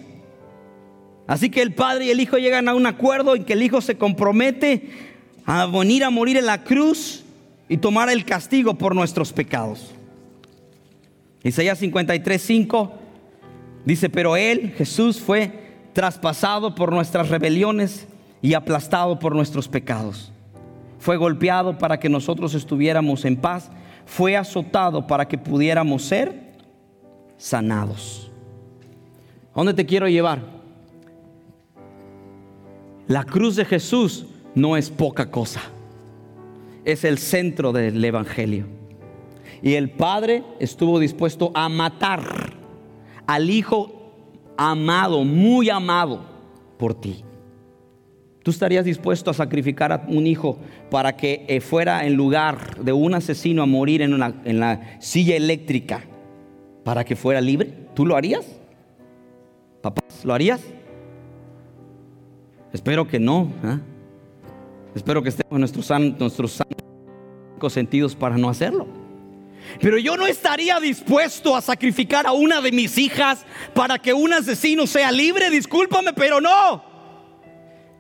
Así 1.33 1.49
que 1.49 1.63
el 1.63 1.73
Padre 1.73 2.05
y 2.05 2.11
el 2.11 2.21
Hijo 2.21 2.37
llegan 2.37 2.69
a 2.69 2.75
un 2.75 2.85
acuerdo 2.85 3.35
en 3.35 3.45
que 3.45 3.55
el 3.55 3.63
Hijo 3.63 3.81
se 3.81 3.97
compromete 3.97 4.91
a 5.47 5.65
venir 5.65 6.05
a 6.05 6.11
morir 6.11 6.37
en 6.37 6.45
la 6.45 6.63
cruz 6.63 7.25
y 7.71 7.79
tomar 7.79 8.11
el 8.11 8.27
castigo 8.27 8.75
por 8.75 8.95
nuestros 8.95 9.33
pecados. 9.33 9.95
Isaías 11.43 11.79
53, 11.79 12.43
5 12.43 12.93
dice, 13.87 14.11
pero 14.11 14.37
Él, 14.37 14.75
Jesús, 14.77 15.23
fue 15.23 15.73
traspasado 15.95 16.75
por 16.75 16.93
nuestras 16.93 17.31
rebeliones 17.31 18.07
y 18.43 18.53
aplastado 18.53 19.19
por 19.19 19.35
nuestros 19.35 19.69
pecados. 19.69 20.31
Fue 20.99 21.17
golpeado 21.17 21.79
para 21.79 21.99
que 21.99 22.11
nosotros 22.11 22.53
estuviéramos 22.53 23.25
en 23.25 23.37
paz. 23.37 23.71
Fue 24.05 24.37
azotado 24.37 25.07
para 25.07 25.27
que 25.27 25.39
pudiéramos 25.39 26.03
ser 26.03 26.53
sanados. 27.39 28.31
¿A 29.55 29.61
dónde 29.61 29.73
te 29.73 29.87
quiero 29.87 30.09
llevar? 30.09 30.61
La 33.09 33.25
cruz 33.25 33.57
de 33.57 33.65
Jesús 33.65 34.27
no 34.55 34.77
es 34.77 34.91
poca 34.91 35.31
cosa. 35.31 35.61
Es 36.85 37.05
el 37.05 37.19
centro 37.19 37.73
del 37.73 38.05
Evangelio. 38.05 38.67
Y 39.63 39.75
el 39.75 39.91
Padre 39.91 40.43
estuvo 40.59 40.99
dispuesto 40.99 41.53
a 41.55 41.69
matar 41.69 42.55
al 43.27 43.51
Hijo 43.51 44.03
amado, 44.57 45.25
muy 45.25 45.71
amado 45.71 46.25
por 46.79 46.95
ti. 46.95 47.25
¿Tú 48.43 48.51
estarías 48.51 48.85
dispuesto 48.85 49.31
a 49.31 49.35
sacrificar 49.35 49.93
a 49.93 50.05
un 50.09 50.27
hijo 50.27 50.59
para 50.91 51.17
que 51.17 51.45
eh, 51.49 51.61
fuera 51.61 52.05
en 52.05 52.15
lugar 52.15 52.83
de 52.83 52.93
un 52.93 53.15
asesino 53.15 53.63
a 53.63 53.67
morir 53.67 54.03
en, 54.03 54.21
en 54.45 54.61
la 54.61 55.01
silla 55.01 55.37
eléctrica 55.37 56.03
para 56.83 57.05
que 57.05 57.17
fuera 57.17 57.41
libre. 57.41 57.73
¿Tú 57.95 58.05
lo 58.07 58.17
harías? 58.17 58.45
Papás, 59.81 60.25
¿lo 60.25 60.35
harías? 60.35 60.61
Espero 62.73 63.07
que 63.07 63.19
no. 63.19 63.53
¿eh? 63.65 63.79
Espero 64.95 65.23
que 65.23 65.29
estemos 65.29 65.53
en 65.53 65.61
nuestros, 65.61 65.91
nuestros 66.19 66.63
sentidos 67.73 68.15
para 68.15 68.37
no 68.37 68.49
hacerlo. 68.49 68.87
Pero 69.81 69.99
yo 69.99 70.17
no 70.17 70.27
estaría 70.27 70.81
dispuesto 70.81 71.57
a 71.57 71.61
sacrificar 71.63 72.27
a 72.27 72.33
una 72.33 72.61
de 72.61 72.73
mis 72.73 72.99
hijas 72.99 73.45
para 73.75 73.99
que 73.99 74.13
un 74.13 74.33
asesino 74.33 74.87
sea 74.87 75.13
libre. 75.13 75.51
Discúlpame, 75.51 76.13
pero 76.13 76.41
no. 76.41 76.92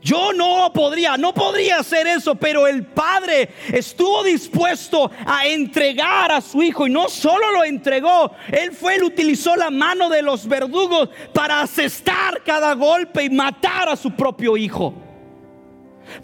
Yo 0.02 0.32
no 0.32 0.72
podría, 0.72 1.16
no 1.16 1.32
podría 1.32 1.78
hacer 1.78 2.08
eso, 2.08 2.34
pero 2.34 2.66
el 2.66 2.84
padre 2.84 3.50
estuvo 3.72 4.24
dispuesto 4.24 5.10
a 5.24 5.46
entregar 5.46 6.32
a 6.32 6.40
su 6.40 6.60
hijo 6.62 6.88
y 6.88 6.90
no 6.90 7.08
solo 7.08 7.52
lo 7.52 7.62
entregó, 7.62 8.32
él 8.50 8.72
fue, 8.72 8.96
él 8.96 9.04
utilizó 9.04 9.54
la 9.54 9.70
mano 9.70 10.08
de 10.08 10.22
los 10.22 10.48
verdugos 10.48 11.08
para 11.32 11.60
asestar 11.60 12.42
cada 12.44 12.74
golpe 12.74 13.22
y 13.22 13.30
matar 13.30 13.88
a 13.88 13.96
su 13.96 14.10
propio 14.10 14.56
hijo. 14.56 15.11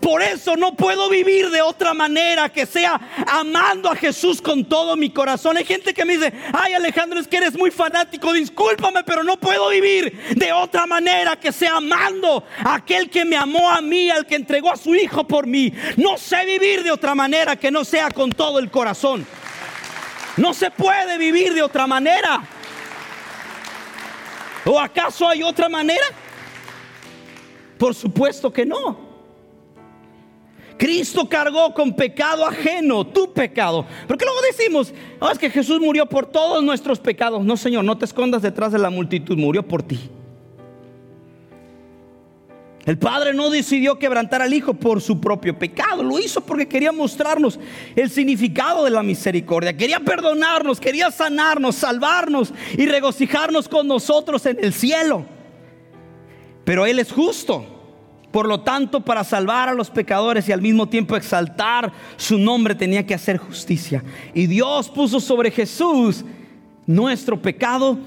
Por 0.00 0.22
eso 0.22 0.56
no 0.56 0.74
puedo 0.74 1.08
vivir 1.08 1.50
de 1.50 1.62
otra 1.62 1.94
manera 1.94 2.48
que 2.48 2.66
sea 2.66 3.00
amando 3.26 3.90
a 3.90 3.96
Jesús 3.96 4.40
con 4.40 4.64
todo 4.64 4.96
mi 4.96 5.10
corazón. 5.10 5.56
Hay 5.56 5.64
gente 5.64 5.94
que 5.94 6.04
me 6.04 6.16
dice, 6.16 6.32
ay 6.52 6.74
Alejandro, 6.74 7.18
es 7.20 7.26
que 7.26 7.38
eres 7.38 7.56
muy 7.56 7.70
fanático, 7.70 8.32
discúlpame, 8.32 9.02
pero 9.04 9.22
no 9.22 9.38
puedo 9.38 9.68
vivir 9.68 10.18
de 10.36 10.52
otra 10.52 10.86
manera 10.86 11.36
que 11.36 11.52
sea 11.52 11.76
amando 11.76 12.44
a 12.64 12.74
aquel 12.74 13.10
que 13.10 13.24
me 13.24 13.36
amó 13.36 13.70
a 13.70 13.80
mí, 13.80 14.10
al 14.10 14.26
que 14.26 14.36
entregó 14.36 14.72
a 14.72 14.76
su 14.76 14.94
hijo 14.94 15.26
por 15.26 15.46
mí. 15.46 15.72
No 15.96 16.16
sé 16.18 16.44
vivir 16.44 16.82
de 16.82 16.90
otra 16.90 17.14
manera 17.14 17.56
que 17.56 17.70
no 17.70 17.84
sea 17.84 18.10
con 18.10 18.30
todo 18.30 18.58
el 18.58 18.70
corazón. 18.70 19.26
No 20.36 20.54
se 20.54 20.70
puede 20.70 21.18
vivir 21.18 21.52
de 21.54 21.62
otra 21.62 21.86
manera. 21.86 22.40
¿O 24.64 24.78
acaso 24.78 25.28
hay 25.28 25.42
otra 25.42 25.68
manera? 25.68 26.06
Por 27.78 27.94
supuesto 27.94 28.52
que 28.52 28.66
no. 28.66 29.07
Cristo 30.78 31.28
cargó 31.28 31.74
con 31.74 31.92
pecado 31.92 32.46
ajeno, 32.46 33.04
tu 33.04 33.32
pecado. 33.32 33.84
Porque 34.06 34.24
luego 34.24 34.40
decimos, 34.50 34.94
oh, 35.18 35.28
es 35.28 35.38
que 35.38 35.50
Jesús 35.50 35.80
murió 35.80 36.06
por 36.06 36.26
todos 36.26 36.62
nuestros 36.62 37.00
pecados. 37.00 37.44
No, 37.44 37.56
Señor, 37.56 37.84
no 37.84 37.98
te 37.98 38.04
escondas 38.04 38.42
detrás 38.42 38.72
de 38.72 38.78
la 38.78 38.88
multitud, 38.88 39.36
murió 39.36 39.66
por 39.66 39.82
ti. 39.82 40.08
El 42.86 42.96
Padre 42.96 43.34
no 43.34 43.50
decidió 43.50 43.98
quebrantar 43.98 44.40
al 44.40 44.54
Hijo 44.54 44.72
por 44.72 45.02
su 45.02 45.20
propio 45.20 45.58
pecado, 45.58 46.02
lo 46.02 46.18
hizo 46.18 46.40
porque 46.40 46.66
quería 46.66 46.90
mostrarnos 46.90 47.60
el 47.94 48.08
significado 48.08 48.84
de 48.84 48.90
la 48.90 49.02
misericordia, 49.02 49.76
quería 49.76 50.00
perdonarnos, 50.00 50.80
quería 50.80 51.10
sanarnos, 51.10 51.74
salvarnos 51.74 52.54
y 52.78 52.86
regocijarnos 52.86 53.68
con 53.68 53.86
nosotros 53.86 54.46
en 54.46 54.64
el 54.64 54.72
cielo. 54.72 55.26
Pero 56.64 56.86
Él 56.86 56.98
es 56.98 57.12
justo. 57.12 57.77
Por 58.30 58.46
lo 58.46 58.60
tanto, 58.60 59.00
para 59.00 59.24
salvar 59.24 59.68
a 59.68 59.74
los 59.74 59.90
pecadores 59.90 60.48
y 60.48 60.52
al 60.52 60.60
mismo 60.60 60.86
tiempo 60.88 61.16
exaltar 61.16 61.92
su 62.16 62.38
nombre, 62.38 62.74
tenía 62.74 63.06
que 63.06 63.14
hacer 63.14 63.38
justicia. 63.38 64.04
Y 64.34 64.46
Dios 64.46 64.90
puso 64.90 65.18
sobre 65.18 65.50
Jesús 65.50 66.24
nuestro 66.86 67.40
pecado, 67.40 67.98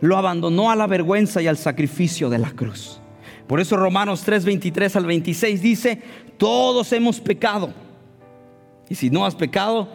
lo 0.00 0.16
abandonó 0.16 0.70
a 0.70 0.76
la 0.76 0.86
vergüenza 0.86 1.40
y 1.40 1.46
al 1.46 1.56
sacrificio 1.56 2.28
de 2.28 2.38
la 2.38 2.50
cruz. 2.50 3.00
Por 3.46 3.58
eso 3.58 3.76
Romanos 3.76 4.22
3, 4.24 4.44
23 4.44 4.96
al 4.96 5.06
26 5.06 5.62
dice, 5.62 6.02
todos 6.36 6.92
hemos 6.92 7.20
pecado. 7.20 7.72
Y 8.88 8.94
si 8.94 9.10
no 9.10 9.24
has 9.24 9.34
pecado, 9.34 9.88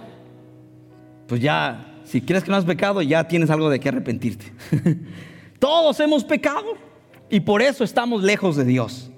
pues 1.27 1.41
ya, 1.41 2.01
si 2.03 2.21
crees 2.21 2.43
que 2.43 2.51
no 2.51 2.57
has 2.57 2.65
pecado, 2.65 3.01
ya 3.01 3.27
tienes 3.27 3.49
algo 3.49 3.69
de 3.69 3.79
que 3.79 3.89
arrepentirte. 3.89 4.51
todos 5.59 5.99
hemos 5.99 6.23
pecado 6.23 6.65
y 7.29 7.39
por 7.39 7.61
eso 7.61 7.83
estamos 7.83 8.23
lejos 8.23 8.55
de 8.55 8.65
Dios. 8.65 9.11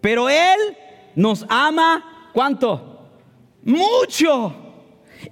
Pero 0.00 0.28
Él 0.28 0.58
nos 1.14 1.44
ama, 1.48 2.30
¿cuánto? 2.32 3.08
Mucho. 3.64 4.54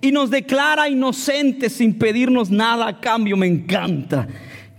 Y 0.00 0.12
nos 0.12 0.30
declara 0.30 0.88
inocentes 0.88 1.72
sin 1.74 1.98
pedirnos 1.98 2.50
nada 2.50 2.86
a 2.86 3.00
cambio. 3.00 3.36
Me 3.36 3.46
encanta. 3.46 4.28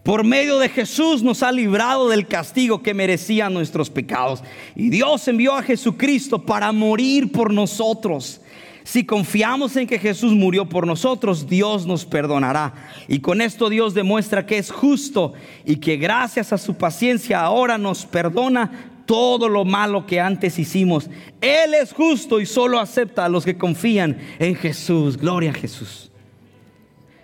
Por 0.04 0.24
medio 0.24 0.60
de 0.60 0.70
Jesús 0.70 1.22
nos 1.24 1.44
ha 1.44 1.52
librado 1.52 2.10
del 2.10 2.28
castigo 2.28 2.82
que 2.82 2.94
merecían 2.94 3.54
nuestros 3.54 3.90
pecados. 3.90 4.44
Y 4.76 4.90
Dios 4.90 5.28
envió 5.28 5.54
a 5.54 5.64
Jesucristo 5.64 6.46
para 6.46 6.72
morir 6.72 7.32
por 7.32 7.54
nosotros. 7.54 8.42
Si 8.84 9.06
confiamos 9.06 9.76
en 9.76 9.86
que 9.86 10.00
Jesús 10.00 10.34
murió 10.34 10.68
por 10.68 10.88
nosotros, 10.88 11.48
Dios 11.48 11.86
nos 11.86 12.06
perdonará. 12.06 12.74
Y 13.08 13.20
con 13.20 13.40
esto 13.40 13.70
Dios 13.70 13.94
demuestra 13.94 14.46
que 14.48 14.58
es 14.58 14.72
justo 14.72 15.34
y 15.64 15.76
que 15.76 15.98
gracias 15.98 16.54
a 16.54 16.58
su 16.58 16.76
paciencia 16.76 17.42
ahora 17.42 17.78
nos 17.78 18.06
perdona 18.08 18.99
todo 19.10 19.50
lo 19.50 19.66
malo 19.66 20.06
que 20.06 20.20
antes 20.20 20.60
hicimos. 20.60 21.10
Él 21.42 21.74
es 21.74 21.94
justo 21.94 22.40
y 22.40 22.46
solo 22.46 22.80
acepta 22.80 23.26
a 23.26 23.30
los 23.30 23.44
que 23.44 23.58
confían 23.58 24.20
en 24.38 24.54
Jesús. 24.54 25.18
Gloria 25.18 25.50
a 25.50 25.56
Jesús. 25.56 26.12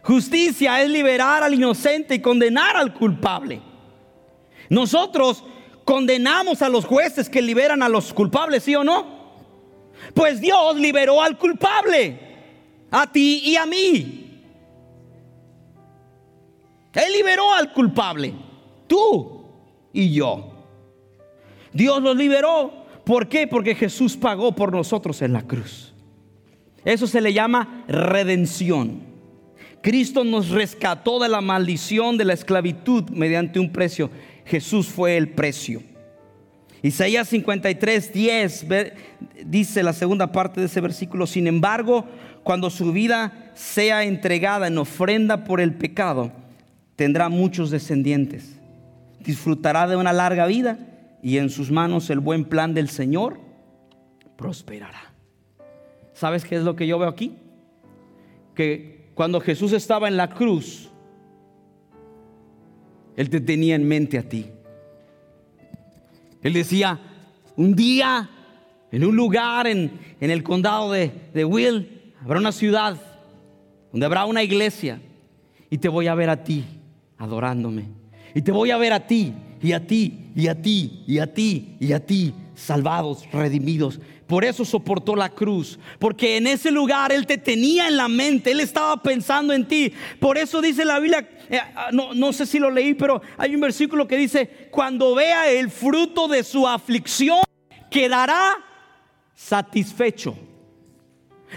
Justicia 0.01 0.81
es 0.81 0.89
liberar 0.89 1.43
al 1.43 1.53
inocente 1.53 2.15
y 2.15 2.21
condenar 2.21 2.75
al 2.75 2.91
culpable. 2.91 3.61
Nosotros 4.67 5.43
condenamos 5.83 6.63
a 6.63 6.69
los 6.69 6.85
jueces 6.85 7.29
que 7.29 7.39
liberan 7.39 7.83
a 7.83 7.89
los 7.89 8.11
culpables, 8.15 8.63
¿sí 8.63 8.73
o 8.73 8.83
no? 8.83 9.05
Pues 10.15 10.41
Dios 10.41 10.77
liberó 10.77 11.21
al 11.21 11.37
culpable, 11.37 12.19
a 12.89 13.11
ti 13.11 13.43
y 13.45 13.57
a 13.57 13.67
mí. 13.67 14.41
Él 16.93 17.13
liberó 17.13 17.53
al 17.53 17.71
culpable, 17.73 18.33
tú 18.87 19.45
y 19.93 20.11
yo. 20.11 20.54
Dios 21.75 22.01
los 22.01 22.15
liberó. 22.15 22.71
¿Por 23.03 23.27
qué? 23.27 23.47
Porque 23.47 23.75
Jesús 23.75 24.15
pagó 24.15 24.55
por 24.55 24.71
nosotros 24.71 25.21
en 25.21 25.33
la 25.33 25.41
cruz. 25.41 25.93
Eso 26.85 27.05
se 27.05 27.19
le 27.19 27.33
llama 27.33 27.83
redención. 27.87 29.01
Cristo 29.81 30.23
nos 30.23 30.49
rescató 30.49 31.19
de 31.19 31.29
la 31.29 31.41
maldición 31.41 32.17
de 32.17 32.25
la 32.25 32.33
esclavitud 32.33 33.09
mediante 33.09 33.59
un 33.59 33.71
precio. 33.71 34.09
Jesús 34.45 34.87
fue 34.87 35.17
el 35.17 35.29
precio. 35.29 35.83
Isaías 36.81 37.27
53, 37.27 38.13
10 38.13 38.65
dice 39.45 39.83
la 39.83 39.93
segunda 39.93 40.31
parte 40.31 40.61
de 40.61 40.67
ese 40.67 40.81
versículo, 40.81 41.27
sin 41.27 41.47
embargo, 41.47 42.05
cuando 42.43 42.69
su 42.69 42.91
vida 42.93 43.51
sea 43.53 44.03
entregada 44.03 44.67
en 44.67 44.77
ofrenda 44.77 45.43
por 45.43 45.59
el 45.59 45.73
pecado, 45.73 46.31
tendrá 46.95 47.27
muchos 47.27 47.69
descendientes. 47.69 48.55
Disfrutará 49.19 49.87
de 49.87 49.95
una 49.95 50.13
larga 50.13 50.45
vida 50.45 50.77
y 51.25 51.39
en 51.39 51.49
sus 51.49 51.71
manos 51.71 52.11
el 52.11 52.19
buen 52.19 52.45
plan 52.45 52.75
del 52.75 52.87
Señor 52.87 53.39
prosperará. 54.37 55.11
¿Sabes 56.13 56.45
qué 56.45 56.55
es 56.55 56.61
lo 56.61 56.75
que 56.75 56.85
yo 56.85 56.99
veo 56.99 57.09
aquí? 57.09 57.35
Que 58.53 59.09
cuando 59.15 59.41
Jesús 59.41 59.73
estaba 59.73 60.07
en 60.07 60.17
la 60.17 60.29
cruz, 60.29 60.91
Él 63.15 63.31
te 63.31 63.41
tenía 63.41 63.73
en 63.73 63.87
mente 63.87 64.19
a 64.19 64.29
ti. 64.29 64.45
Él 66.43 66.53
decía, 66.53 66.99
un 67.55 67.75
día, 67.75 68.29
en 68.91 69.03
un 69.03 69.15
lugar 69.15 69.65
en, 69.65 69.99
el 70.19 70.43
condado 70.43 70.91
de, 70.91 71.11
de 71.33 71.43
Will, 71.43 72.13
habrá 72.23 72.37
una 72.37 72.51
ciudad 72.51 73.01
donde 73.91 74.05
habrá 74.05 74.25
una 74.25 74.43
iglesia 74.43 75.01
y 75.71 75.79
te 75.79 75.89
voy 75.89 76.05
a 76.05 76.13
ver 76.13 76.29
a 76.29 76.43
ti 76.43 76.65
adorándome. 77.17 77.87
Y 78.35 78.43
te 78.43 78.51
voy 78.51 78.69
a 78.69 78.77
ver 78.77 78.93
a 78.93 79.07
ti 79.07 79.33
y 79.65 79.73
a 79.73 79.79
ti, 79.79 80.29
y 80.35 80.47
a 80.47 80.61
ti, 80.61 81.03
y 81.07 81.17
a 81.17 81.33
ti, 81.33 81.75
y 81.79 81.91
a 81.91 81.99
ti, 81.99 82.35
salvados, 82.53 83.23
redimidos. 83.31 83.99
Por 84.27 84.45
eso 84.45 84.63
soportó 84.63 85.15
la 85.15 85.29
cruz, 85.29 85.79
porque 85.97 86.37
en 86.37 86.45
ese 86.45 86.69
lugar 86.69 87.11
Él 87.11 87.25
te 87.25 87.39
tenía 87.39 87.87
en 87.87 87.97
la 87.97 88.07
mente, 88.07 88.51
Él 88.51 88.59
estaba 88.59 89.01
pensando 89.01 89.53
en 89.53 89.67
ti. 89.67 89.91
Por 90.19 90.37
eso 90.37 90.61
dice 90.61 90.85
la 90.85 90.99
Biblia, 90.99 91.27
eh, 91.49 91.57
ah, 91.75 91.89
no, 91.91 92.13
no 92.13 92.31
sé 92.31 92.45
si 92.45 92.59
lo 92.59 92.69
leí, 92.69 92.93
pero 92.93 93.23
hay 93.37 93.55
un 93.55 93.61
versículo 93.61 94.07
que 94.07 94.17
dice, 94.17 94.69
cuando 94.69 95.15
vea 95.15 95.49
el 95.49 95.71
fruto 95.71 96.27
de 96.27 96.43
su 96.43 96.67
aflicción, 96.67 97.39
quedará 97.89 98.53
satisfecho. 99.33 100.37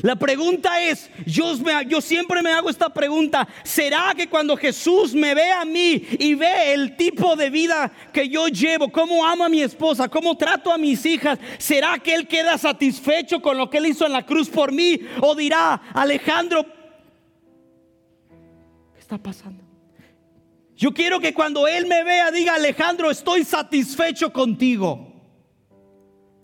La 0.02 0.16
pregunta 0.16 0.80
es, 0.80 1.11
yo, 1.26 1.56
siempre 2.00 2.42
me 2.42 2.52
hago 2.52 2.70
esta 2.70 2.88
pregunta, 2.92 3.48
¿será 3.64 4.14
que 4.16 4.28
cuando 4.28 4.56
Jesús 4.56 5.14
me 5.14 5.34
ve 5.34 5.50
a 5.50 5.64
mí 5.64 6.02
y 6.18 6.34
ve 6.34 6.72
el 6.72 6.96
tipo 6.96 7.34
de 7.34 7.50
vida 7.50 7.90
que 8.12 8.28
yo 8.28 8.48
llevo, 8.48 8.90
cómo 8.90 9.26
amo 9.26 9.44
a 9.44 9.48
mi 9.48 9.62
esposa, 9.62 10.08
cómo 10.08 10.37
trato 10.37 10.72
a 10.72 10.78
mis 10.78 11.04
hijas, 11.04 11.38
¿será 11.58 11.98
que 11.98 12.14
Él 12.14 12.28
queda 12.28 12.58
satisfecho 12.58 13.42
con 13.42 13.56
lo 13.56 13.68
que 13.68 13.78
Él 13.78 13.87
hizo 13.87 14.06
en 14.06 14.12
la 14.12 14.24
cruz 14.24 14.48
por 14.48 14.70
mí? 14.72 15.00
¿O 15.20 15.34
dirá, 15.34 15.82
Alejandro, 15.92 16.64
¿qué 18.94 19.00
está 19.00 19.18
pasando? 19.18 19.64
Yo 20.76 20.94
quiero 20.94 21.18
que 21.18 21.34
cuando 21.34 21.66
Él 21.66 21.87
me 21.87 22.04
vea 22.04 22.30
diga, 22.30 22.54
Alejandro, 22.54 23.11
estoy 23.11 23.42
satisfecho 23.42 24.32
contigo. 24.32 25.07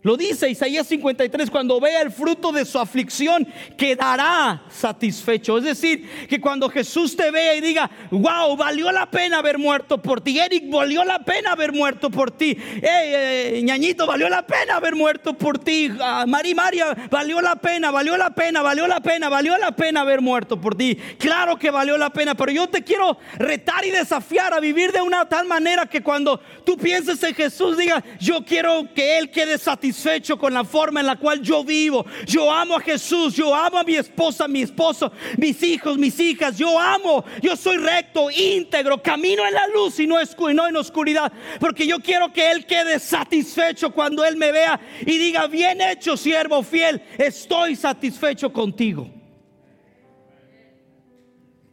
Lo 0.05 0.15
dice 0.15 0.47
Isaías 0.47 0.85
53, 0.85 1.49
cuando 1.49 1.79
vea 1.79 1.99
el 2.03 2.11
fruto 2.11 2.51
de 2.51 2.63
su 2.63 2.77
aflicción, 2.77 3.47
quedará 3.75 4.61
satisfecho. 4.69 5.57
Es 5.57 5.63
decir, 5.63 6.27
que 6.29 6.39
cuando 6.39 6.69
Jesús 6.69 7.15
te 7.15 7.31
vea 7.31 7.55
y 7.55 7.61
diga, 7.61 7.89
wow, 8.11 8.55
valió 8.55 8.91
la 8.91 9.09
pena 9.09 9.39
haber 9.39 9.57
muerto 9.57 9.99
por 9.99 10.21
ti. 10.21 10.37
Eric, 10.37 10.69
valió 10.69 11.03
la 11.03 11.17
pena 11.25 11.53
haber 11.53 11.73
muerto 11.73 12.11
por 12.11 12.29
ti. 12.29 12.55
Hey, 12.83 13.63
ñañito, 13.63 14.05
valió 14.05 14.29
la 14.29 14.45
pena 14.45 14.75
haber 14.75 14.95
muerto 14.95 15.33
por 15.33 15.57
ti. 15.57 15.89
Uh, 15.89 16.27
Mari 16.27 16.53
María, 16.53 16.95
valió 17.09 17.41
la 17.41 17.55
pena, 17.55 17.89
valió 17.89 18.15
la 18.15 18.29
pena, 18.29 18.61
valió 18.61 18.85
la 18.85 19.01
pena, 19.01 19.27
valió 19.27 19.57
la 19.57 19.71
pena 19.71 20.01
haber 20.01 20.21
muerto 20.21 20.61
por 20.61 20.75
ti. 20.75 20.95
Claro 21.17 21.57
que 21.57 21.71
valió 21.71 21.97
la 21.97 22.11
pena, 22.11 22.35
pero 22.35 22.51
yo 22.51 22.69
te 22.69 22.83
quiero 22.83 23.17
retar 23.39 23.83
y 23.83 23.89
desafiar 23.89 24.53
a 24.53 24.59
vivir 24.59 24.91
de 24.91 25.01
una 25.01 25.27
tal 25.27 25.47
manera 25.47 25.87
que 25.87 26.03
cuando 26.03 26.39
tú 26.63 26.77
pienses 26.77 27.23
en 27.23 27.33
Jesús, 27.33 27.75
diga, 27.75 28.03
yo 28.19 28.45
quiero 28.45 28.87
que 28.93 29.17
Él 29.17 29.31
quede 29.31 29.57
satisfecho 29.57 29.94
satisfecho 29.95 30.37
con 30.37 30.53
la 30.53 30.63
forma 30.63 30.99
en 30.99 31.05
la 31.05 31.15
cual 31.15 31.41
yo 31.41 31.63
vivo. 31.63 32.05
Yo 32.27 32.51
amo 32.51 32.75
a 32.75 32.81
Jesús, 32.81 33.33
yo 33.35 33.55
amo 33.55 33.77
a 33.77 33.83
mi 33.83 33.95
esposa, 33.95 34.47
mi 34.47 34.61
esposo, 34.61 35.11
mis 35.37 35.61
hijos, 35.63 35.97
mis 35.97 36.19
hijas. 36.19 36.57
Yo 36.57 36.77
amo, 36.79 37.23
yo 37.41 37.55
soy 37.55 37.77
recto, 37.77 38.29
íntegro, 38.29 39.01
camino 39.01 39.45
en 39.47 39.53
la 39.53 39.67
luz 39.67 39.99
y 39.99 40.07
no, 40.07 40.17
no 40.53 40.67
en 40.67 40.75
oscuridad. 40.75 41.31
Porque 41.59 41.87
yo 41.87 41.99
quiero 41.99 42.31
que 42.31 42.51
Él 42.51 42.65
quede 42.65 42.99
satisfecho 42.99 43.91
cuando 43.91 44.23
Él 44.25 44.35
me 44.35 44.51
vea 44.51 44.79
y 45.01 45.17
diga, 45.17 45.47
bien 45.47 45.81
hecho, 45.81 46.17
siervo 46.17 46.61
fiel, 46.61 47.01
estoy 47.17 47.75
satisfecho 47.75 48.51
contigo. 48.51 49.09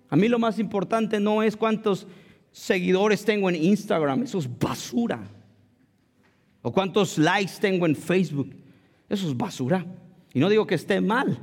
A 0.09 0.17
mí 0.17 0.29
lo 0.29 0.39
más 0.39 0.59
importante 0.59 1.19
no 1.19 1.43
es 1.43 1.57
cuántos 1.57 2.07
seguidores 2.53 3.25
tengo 3.25 3.49
en 3.49 3.57
Instagram, 3.57 4.23
eso 4.23 4.39
es 4.39 4.59
basura. 4.59 5.21
O 6.62 6.72
cuántos 6.72 7.18
likes 7.18 7.55
tengo 7.61 7.87
en 7.87 7.96
Facebook. 7.96 8.55
Eso 9.09 9.29
es 9.29 9.37
basura. 9.37 9.85
Y 10.33 10.40
no 10.40 10.48
digo 10.48 10.66
que 10.66 10.77
esté 10.77 11.01
mal, 11.01 11.38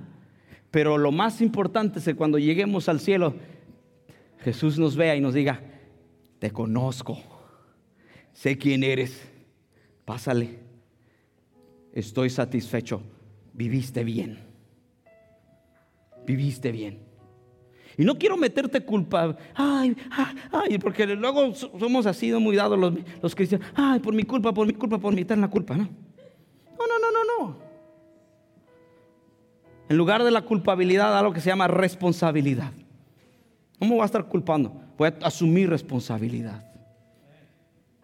pero 0.72 0.98
lo 0.98 1.12
más 1.12 1.42
importante 1.42 2.00
es 2.00 2.06
que 2.06 2.16
cuando 2.16 2.40
lleguemos 2.40 2.90
al 2.90 3.00
cielo, 3.00 3.36
Jesús 4.40 4.80
nos 4.80 4.96
vea 4.96 5.16
y 5.16 5.22
nos 5.22 5.34
diga, 5.34 5.62
te 6.40 6.52
conozco, 6.52 7.20
sé 8.34 8.58
quién 8.58 8.84
eres, 8.84 9.22
pásale, 10.06 10.60
estoy 11.94 12.30
satisfecho, 12.30 13.04
viviste 13.54 14.04
bien, 14.04 14.40
viviste 16.26 16.72
bien. 16.72 17.09
Y 18.00 18.06
no 18.06 18.18
quiero 18.18 18.38
meterte 18.38 18.80
culpa. 18.80 19.36
Ay, 19.54 19.94
ay, 20.54 20.78
porque 20.78 21.06
luego 21.06 21.54
somos 21.54 22.06
así, 22.06 22.32
muy 22.32 22.56
dados 22.56 22.80
los, 22.80 22.94
los 23.22 23.36
cristianos. 23.36 23.68
Ay, 23.76 24.00
por 24.00 24.14
mi 24.14 24.24
culpa, 24.24 24.54
por 24.54 24.66
mi 24.66 24.74
culpa, 24.74 24.98
por 24.98 25.14
mi 25.14 25.26
la 25.26 25.50
culpa, 25.50 25.76
¿no? 25.76 25.84
No, 25.84 26.88
no, 26.88 26.98
no, 26.98 27.12
no, 27.12 27.46
no. 27.46 27.58
En 29.90 29.98
lugar 29.98 30.24
de 30.24 30.32
la 30.32 30.44
culpabilidad, 30.44 31.18
algo 31.18 31.34
que 31.34 31.42
se 31.42 31.50
llama 31.50 31.68
responsabilidad. 31.68 32.72
¿Cómo 33.80 33.96
voy 33.96 34.04
a 34.04 34.06
estar 34.06 34.26
culpando? 34.30 34.82
Voy 34.98 35.10
a 35.10 35.28
asumir 35.28 35.70
responsabilidad. 35.70 36.72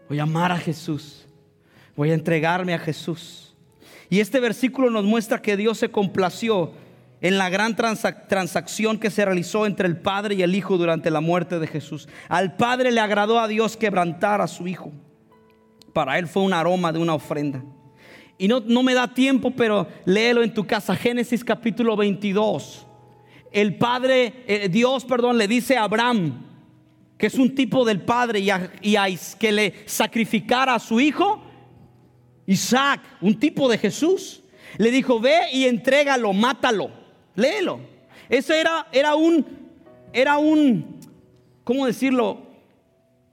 Voy 0.10 0.20
a 0.20 0.24
amar 0.24 0.52
a 0.52 0.58
Jesús. 0.58 1.26
Voy 1.96 2.12
a 2.12 2.16
entregarme 2.16 2.74
a 2.74 2.80
Jesús. 2.80 3.56
Y 4.10 4.20
este 4.20 4.42
versículo 4.42 4.90
nos 4.90 5.06
muestra 5.06 5.42
que 5.42 5.56
Dios 5.56 5.78
se 5.78 5.88
complació 5.88 6.74
en 7.22 7.38
la 7.38 7.50
gran 7.50 7.76
transacción 7.76 9.00
que 9.00 9.10
se 9.10 9.26
realizó 9.26 9.66
entre 9.66 9.88
el 9.88 9.98
Padre 9.98 10.36
y 10.36 10.42
el 10.44 10.54
Hijo 10.54 10.78
durante 10.78 11.10
la 11.10 11.22
muerte 11.22 11.60
de 11.60 11.68
Jesús. 11.68 12.08
Al 12.28 12.56
Padre 12.56 12.92
le 12.92 13.00
agradó 13.00 13.40
a 13.40 13.48
Dios 13.48 13.78
quebrantar 13.78 14.42
a 14.42 14.48
su 14.48 14.68
Hijo. 14.68 14.92
Para 15.94 16.20
él 16.20 16.28
fue 16.28 16.44
un 16.44 16.54
aroma 16.54 16.92
de 16.92 17.00
una 17.00 17.14
ofrenda. 17.14 17.64
Y 18.38 18.48
no, 18.48 18.60
no 18.60 18.84
me 18.84 18.94
da 18.94 19.14
tiempo, 19.14 19.52
pero 19.52 19.88
léelo 20.04 20.44
en 20.44 20.54
tu 20.54 20.68
casa. 20.68 20.96
Génesis 20.96 21.44
capítulo 21.44 21.96
22. 21.96 22.86
El 23.52 23.78
Padre, 23.78 24.44
eh, 24.46 24.68
Dios, 24.70 25.06
perdón, 25.06 25.38
le 25.38 25.48
dice 25.48 25.78
a 25.78 25.84
Abraham, 25.84 26.46
que 27.18 27.28
es 27.28 27.36
un 27.36 27.56
tipo 27.56 27.86
del 27.86 28.02
Padre, 28.02 28.40
y 28.40 28.50
y 28.82 28.96
a 28.98 29.06
que 29.40 29.52
le 29.54 29.74
sacrificara 29.86 30.76
a 30.76 30.80
su 30.80 31.00
Hijo. 31.00 31.42
Isaac, 32.46 33.02
un 33.22 33.40
tipo 33.40 33.70
de 33.70 33.78
Jesús. 33.78 34.44
Le 34.78 34.92
dijo, 34.92 35.20
ve 35.20 35.38
y 35.54 35.66
entrégalo, 35.66 36.34
mátalo. 36.34 37.05
Léelo. 37.36 37.80
Eso 38.30 38.54
era, 38.54 38.88
era 38.92 39.16
un, 39.16 39.46
era 40.12 40.38
un, 40.38 41.00
¿cómo 41.64 41.86
decirlo? 41.86 42.44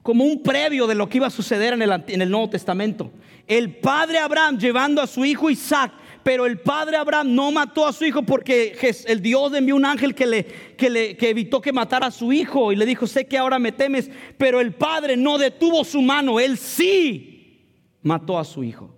Como 0.02 0.24
un 0.24 0.42
previo 0.42 0.86
de 0.86 0.94
lo 0.94 1.08
que 1.08 1.18
iba 1.18 1.28
a 1.28 1.30
suceder 1.30 1.72
en 1.72 1.82
el, 1.82 2.04
en 2.08 2.22
el 2.22 2.30
Nuevo 2.30 2.50
Testamento. 2.50 3.10
El 3.46 3.76
padre 3.76 4.18
Abraham 4.18 4.58
llevando 4.58 5.00
a 5.00 5.06
su 5.06 5.24
hijo 5.24 5.50
Isaac 5.50 5.92
pero 6.22 6.46
el 6.46 6.60
padre 6.60 6.96
Abraham 6.96 7.34
no 7.34 7.50
mató 7.50 7.86
a 7.86 7.92
su 7.92 8.04
hijo 8.04 8.22
porque 8.22 8.76
el 9.06 9.20
Dios 9.20 9.52
envió 9.54 9.74
un 9.74 9.84
ángel 9.84 10.14
que 10.14 10.26
le, 10.26 10.44
que 10.76 10.88
le 10.88 11.16
que 11.16 11.30
evitó 11.30 11.60
que 11.60 11.72
matara 11.72 12.06
a 12.06 12.10
su 12.10 12.32
hijo 12.32 12.72
y 12.72 12.76
le 12.76 12.86
dijo, 12.86 13.06
sé 13.06 13.26
que 13.26 13.38
ahora 13.38 13.58
me 13.58 13.72
temes, 13.72 14.10
pero 14.38 14.60
el 14.60 14.72
padre 14.72 15.16
no 15.16 15.38
detuvo 15.38 15.84
su 15.84 16.00
mano, 16.00 16.38
él 16.38 16.56
sí 16.58 17.66
mató 18.02 18.38
a 18.38 18.44
su 18.44 18.62
hijo. 18.62 18.94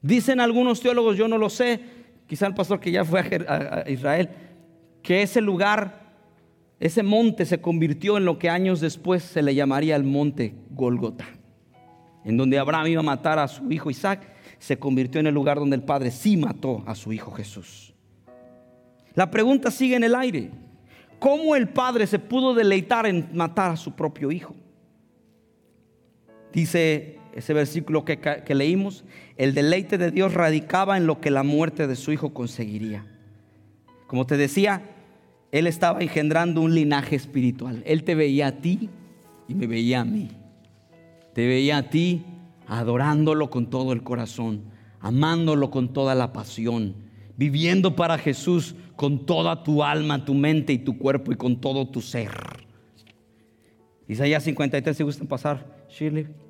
Dicen 0.00 0.40
algunos 0.40 0.80
teólogos, 0.80 1.16
yo 1.16 1.28
no 1.28 1.38
lo 1.38 1.50
sé, 1.50 1.80
quizá 2.26 2.46
el 2.46 2.54
pastor 2.54 2.80
que 2.80 2.90
ya 2.90 3.04
fue 3.04 3.20
a, 3.48 3.84
Israel, 3.88 4.30
que 5.02 5.22
ese 5.22 5.40
lugar, 5.40 6.14
ese 6.80 7.02
monte 7.02 7.44
se 7.44 7.60
convirtió 7.60 8.16
en 8.16 8.24
lo 8.24 8.38
que 8.38 8.50
años 8.50 8.80
después 8.80 9.22
se 9.22 9.42
le 9.42 9.54
llamaría 9.54 9.96
el 9.96 10.04
monte 10.04 10.54
Golgota, 10.70 11.26
en 12.24 12.36
donde 12.36 12.58
Abraham 12.58 12.86
iba 12.88 13.00
a 13.00 13.04
matar 13.04 13.38
a 13.38 13.48
su 13.48 13.70
hijo 13.70 13.90
Isaac, 13.90 14.32
se 14.58 14.78
convirtió 14.78 15.20
en 15.20 15.26
el 15.26 15.34
lugar 15.34 15.58
donde 15.58 15.76
el 15.76 15.82
Padre 15.82 16.10
sí 16.10 16.36
mató 16.36 16.82
a 16.86 16.94
su 16.94 17.12
hijo 17.12 17.32
Jesús. 17.32 17.94
La 19.14 19.30
pregunta 19.30 19.70
sigue 19.70 19.96
en 19.96 20.04
el 20.04 20.14
aire. 20.14 20.50
¿Cómo 21.18 21.54
el 21.54 21.68
Padre 21.68 22.06
se 22.06 22.18
pudo 22.18 22.54
deleitar 22.54 23.06
en 23.06 23.28
matar 23.32 23.70
a 23.70 23.76
su 23.76 23.92
propio 23.92 24.30
hijo? 24.30 24.54
Dice 26.52 27.18
ese 27.34 27.52
versículo 27.52 28.04
que, 28.04 28.18
que, 28.18 28.54
leímos, 28.54 29.04
el 29.36 29.54
deleite 29.54 29.98
de 29.98 30.12
Dios 30.12 30.34
radicaba 30.34 30.96
en 30.96 31.06
lo 31.06 31.20
que 31.20 31.32
la 31.32 31.42
muerte 31.42 31.88
de 31.88 31.96
su 31.96 32.12
hijo 32.12 32.32
conseguiría. 32.32 33.04
Como 34.06 34.24
te 34.24 34.36
decía, 34.36 34.82
Él 35.50 35.66
estaba 35.66 36.00
engendrando 36.00 36.60
un 36.60 36.74
linaje 36.74 37.16
espiritual. 37.16 37.82
Él 37.86 38.04
te 38.04 38.14
veía 38.14 38.46
a 38.46 38.52
ti 38.52 38.88
y 39.48 39.54
me 39.54 39.66
veía 39.66 40.02
a 40.02 40.04
mí. 40.04 40.28
Te 41.34 41.46
veía 41.48 41.78
a 41.78 41.90
ti 41.90 42.24
adorándolo 42.68 43.50
con 43.50 43.68
todo 43.68 43.92
el 43.92 44.04
corazón, 44.04 44.62
amándolo 45.00 45.72
con 45.72 45.92
toda 45.92 46.14
la 46.14 46.32
pasión, 46.32 46.94
viviendo 47.36 47.96
para 47.96 48.16
Jesús 48.16 48.76
con 48.94 49.26
toda 49.26 49.64
tu 49.64 49.82
alma, 49.82 50.24
tu 50.24 50.34
mente 50.34 50.72
y 50.72 50.78
tu 50.78 50.96
cuerpo 50.96 51.32
y 51.32 51.36
con 51.36 51.60
todo 51.60 51.88
tu 51.88 52.00
ser. 52.00 52.30
Isaías 54.06 54.44
53, 54.44 54.96
si 54.96 55.02
gustan 55.02 55.26
pasar, 55.26 55.84
Shirley. 55.88 56.43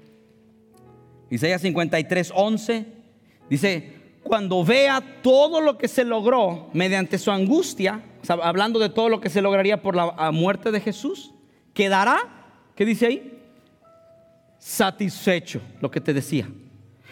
Isaías 1.35 1.63
53, 1.63 2.33
11 2.33 2.87
dice, 3.51 3.93
cuando 4.23 4.65
vea 4.65 5.03
todo 5.21 5.61
lo 5.61 5.77
que 5.77 5.89
se 5.89 6.05
logró 6.05 6.71
mediante 6.73 7.19
su 7.19 7.33
angustia, 7.33 8.05
hablando 8.29 8.79
de 8.79 8.89
todo 8.89 9.09
lo 9.09 9.21
que 9.21 9.29
se 9.29 9.43
lograría 9.43 9.83
por 9.83 9.97
la 9.97 10.31
muerte 10.31 10.71
de 10.71 10.81
Jesús, 10.81 11.33
quedará, 11.73 12.21
¿qué 12.77 12.85
dice 12.85 13.07
ahí? 13.07 13.43
Satisfecho, 14.59 15.61
lo 15.81 15.91
que 15.91 16.01
te 16.01 16.15
decía. 16.15 16.49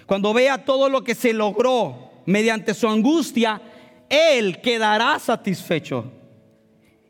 Cuando 0.07 0.33
vea 0.33 0.65
todo 0.65 0.89
lo 0.89 1.03
que 1.03 1.17
se 1.17 1.33
logró 1.33 2.13
mediante 2.25 2.75
su 2.75 2.87
angustia, 2.87 3.61
Él 4.09 4.61
quedará 4.61 5.19
satisfecho. 5.19 6.13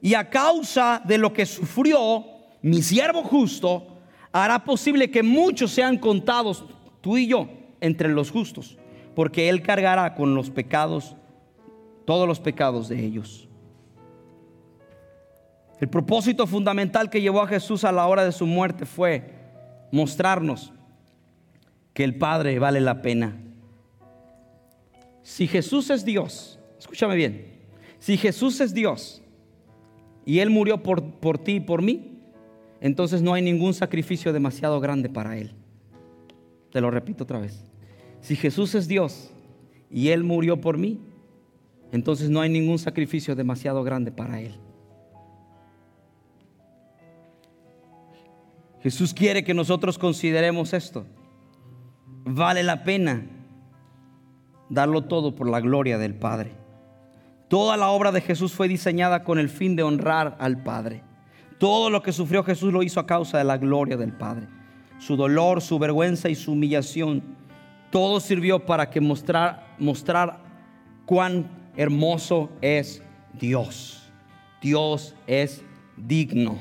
Y 0.01 0.15
a 0.15 0.31
causa 0.31 1.03
de 1.05 1.19
lo 1.19 1.31
que 1.31 1.45
sufrió, 1.45 2.25
mi 2.63 2.81
siervo 2.81 3.23
justo 3.23 3.99
hará 4.33 4.65
posible 4.65 5.11
que 5.11 5.23
muchos 5.23 5.73
sean 5.73 5.99
contados 5.99 6.65
tú 7.03 7.19
y 7.19 7.27
yo, 7.27 7.49
entre 7.83 8.09
los 8.09 8.31
justos, 8.31 8.79
porque 9.15 9.51
Él 9.51 9.61
cargará 9.61 10.15
con 10.15 10.35
los 10.35 10.49
pecados, 10.49 11.17
todos 12.07 12.27
los 12.27 12.41
pecados 12.41 12.89
de 12.89 13.05
ellos. 13.05 13.49
El 15.81 15.89
propósito 15.89 16.47
fundamental 16.47 17.11
que 17.11 17.21
llevó 17.21 17.43
a 17.43 17.49
Jesús 17.49 17.85
a 17.85 17.93
la 17.93 18.07
hora 18.07 18.25
de 18.25 18.33
su 18.33 18.47
muerte 18.47 18.87
fue 18.87 19.35
mostrarnos 19.91 20.73
que 21.93 22.05
el 22.05 22.17
Padre 22.17 22.59
vale 22.61 22.81
la 22.81 23.03
pena. 23.03 23.37
Si 25.23 25.49
Jesús 25.49 25.91
es 25.91 26.05
Dios, 26.05 26.59
escúchame 26.79 27.17
bien, 27.17 27.53
si 27.99 28.17
Jesús 28.17 28.61
es 28.61 28.73
Dios 28.73 29.23
y 30.25 30.39
Él 30.39 30.51
murió 30.51 30.83
por, 30.83 31.03
por 31.03 31.39
ti 31.39 31.55
y 31.55 31.61
por 31.61 31.83
mí, 31.83 32.21
entonces 32.81 33.21
no 33.21 33.35
hay 33.35 33.43
ningún 33.43 33.75
sacrificio 33.75 34.33
demasiado 34.33 34.81
grande 34.81 35.09
para 35.09 35.37
Él. 35.37 35.53
Te 36.73 36.81
lo 36.81 36.91
repito 36.91 37.25
otra 37.25 37.39
vez. 37.39 37.63
Si 38.21 38.35
Jesús 38.35 38.75
es 38.75 38.89
Dios 38.89 39.31
y 39.91 40.09
Él 40.09 40.25
murió 40.25 40.61
por 40.61 40.79
mí, 40.79 41.01
entonces 41.93 42.31
no 42.31 42.41
hay 42.41 42.49
ningún 42.49 42.79
sacrificio 42.79 43.37
demasiado 43.37 43.85
grande 43.85 44.11
para 44.11 44.41
Él. 44.41 44.55
Jesús 48.83 49.13
quiere 49.15 49.45
que 49.45 49.55
nosotros 49.55 49.99
consideremos 49.99 50.73
esto. 50.73 51.05
Vale 52.25 52.63
la 52.63 52.83
pena 52.83 53.27
darlo 54.71 55.05
todo 55.05 55.35
por 55.37 55.49
la 55.49 55.61
gloria 55.61 55.99
del 55.99 56.15
Padre. 56.15 56.53
Toda 57.49 57.77
la 57.77 57.91
obra 57.91 58.11
de 58.11 58.23
Jesús 58.23 58.55
fue 58.55 58.67
diseñada 58.67 59.25
con 59.25 59.39
el 59.39 59.51
fin 59.51 59.77
de 59.77 59.83
honrar 59.83 60.37
al 60.41 60.63
Padre. 60.63 61.03
Todo 61.59 61.91
lo 61.91 62.03
que 62.03 62.13
sufrió 62.13 62.43
Jesús 62.43 62.73
lo 62.73 62.83
hizo 62.83 62.99
a 62.99 63.07
causa 63.07 63.37
de 63.39 63.45
la 63.45 63.59
gloria 63.59 63.97
del 63.99 64.13
Padre. 64.13 64.49
Su 65.03 65.17
dolor, 65.17 65.61
su 65.61 65.81
vergüenza 65.81 66.29
y 66.29 66.37
su 66.37 66.53
humillación, 66.53 67.25
todo 67.91 68.21
sirvió 68.21 68.65
para 68.65 68.89
que 68.89 69.01
mostrar, 69.01 69.75
mostrar 69.77 70.39
cuán 71.07 71.51
hermoso 71.77 72.51
es 72.61 73.03
Dios. 73.33 74.13
Dios 74.61 75.17
es 75.27 75.65
digno. 75.97 76.57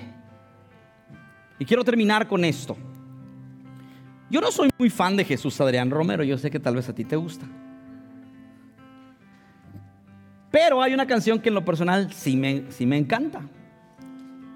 Y 1.60 1.66
quiero 1.66 1.84
terminar 1.84 2.28
con 2.28 2.44
esto. 2.44 2.76
Yo 4.32 4.42
no 4.42 4.52
soy 4.52 4.72
muy 4.76 4.90
fan 4.90 5.16
de 5.16 5.24
Jesús 5.24 5.62
Adrián 5.62 5.92
Romero, 5.92 6.24
yo 6.24 6.36
sé 6.40 6.50
que 6.50 6.60
tal 6.60 6.76
vez 6.76 6.90
a 6.90 6.96
ti 6.96 7.06
te 7.06 7.18
gusta. 7.18 7.46
Pero 10.50 10.82
hay 10.82 10.96
una 10.96 11.06
canción 11.06 11.40
que 11.40 11.50
en 11.50 11.56
lo 11.56 11.64
personal 11.64 12.12
sí 12.12 12.36
me, 12.36 12.72
sí 12.72 12.88
me 12.88 12.98
encanta. 12.98 13.44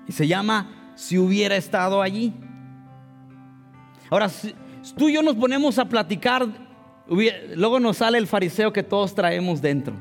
Y 0.08 0.12
se 0.12 0.28
llama 0.28 0.91
Si 0.95 1.19
hubiera 1.19 1.56
estado 1.56 2.02
allí. 2.02 2.34
Ahora, 4.10 4.30
tú 4.98 5.10
y 5.10 5.13
yo 5.13 5.22
nos 5.22 5.36
ponemos 5.36 5.80
a 5.80 5.86
platicar, 5.86 6.48
luego 7.08 7.80
nos 7.80 7.98
sale 7.98 8.18
el 8.18 8.28
fariseo 8.28 8.72
que 8.72 8.84
todos 8.84 9.15
traemos 9.15 9.62
dentro. 9.62 9.96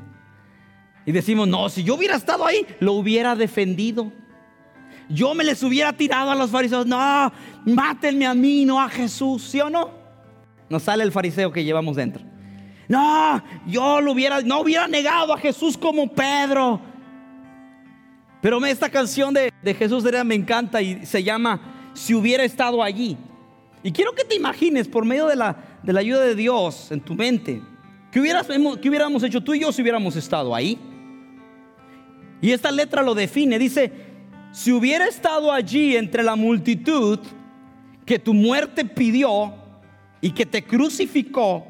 Y 1.05 1.11
decimos, 1.11 1.47
no, 1.47 1.69
si 1.69 1.83
yo 1.83 1.95
hubiera 1.95 2.15
estado 2.15 2.45
ahí, 2.45 2.65
lo 2.79 2.93
hubiera 2.93 3.35
defendido. 3.35 4.11
Yo 5.07 5.35
me 5.35 5.43
les 5.43 5.61
hubiera 5.61 5.93
tirado 5.93 6.31
a 6.31 6.35
los 6.35 6.49
fariseos. 6.49 6.85
No, 6.85 7.31
mátenme 7.65 8.25
a 8.25 8.33
mí, 8.33 8.65
no 8.65 8.81
a 8.81 8.89
Jesús, 8.89 9.43
¿sí 9.43 9.61
o 9.61 9.69
no? 9.69 9.91
Nos 10.67 10.83
sale 10.83 11.03
el 11.03 11.11
fariseo 11.11 11.51
que 11.51 11.63
llevamos 11.63 11.95
dentro. 11.95 12.23
No, 12.87 13.43
yo 13.67 14.01
lo 14.01 14.11
hubiera, 14.11 14.41
no 14.41 14.61
hubiera 14.61 14.87
negado 14.87 15.33
a 15.33 15.37
Jesús 15.37 15.77
como 15.77 16.07
Pedro. 16.07 16.81
Pero 18.41 18.63
esta 18.65 18.89
canción 18.89 19.33
de, 19.33 19.51
Jesús 19.77 20.03
de 20.03 20.23
me 20.23 20.35
encanta 20.35 20.81
y 20.81 21.05
se 21.05 21.23
llama 21.23 21.91
Si 21.93 22.13
hubiera 22.13 22.43
estado 22.43 22.81
allí. 22.81 23.17
Y 23.85 23.91
quiero 23.91 24.13
que 24.13 24.23
te 24.23 24.33
imagines 24.33 24.87
por 24.87 25.05
medio 25.05 25.27
de 25.27 25.35
la, 25.35 25.55
de 25.83 25.93
la 25.93 25.99
ayuda 25.99 26.21
de 26.21 26.33
Dios 26.33 26.91
en 26.91 26.99
tu 27.01 27.13
mente, 27.13 27.61
¿qué, 28.11 28.19
hubieras, 28.19 28.47
¿qué 28.47 28.89
hubiéramos 28.89 29.21
hecho 29.21 29.43
tú 29.43 29.53
y 29.53 29.59
yo 29.59 29.71
si 29.71 29.83
hubiéramos 29.83 30.15
estado 30.15 30.55
ahí? 30.55 30.79
Y 32.41 32.49
esta 32.49 32.71
letra 32.71 33.03
lo 33.03 33.13
define, 33.13 33.59
dice, 33.59 33.91
si 34.51 34.71
hubiera 34.71 35.05
estado 35.05 35.51
allí 35.51 35.95
entre 35.95 36.23
la 36.23 36.35
multitud 36.35 37.19
que 38.07 38.17
tu 38.17 38.33
muerte 38.33 38.85
pidió 38.85 39.53
y 40.19 40.31
que 40.31 40.47
te 40.47 40.63
crucificó, 40.63 41.67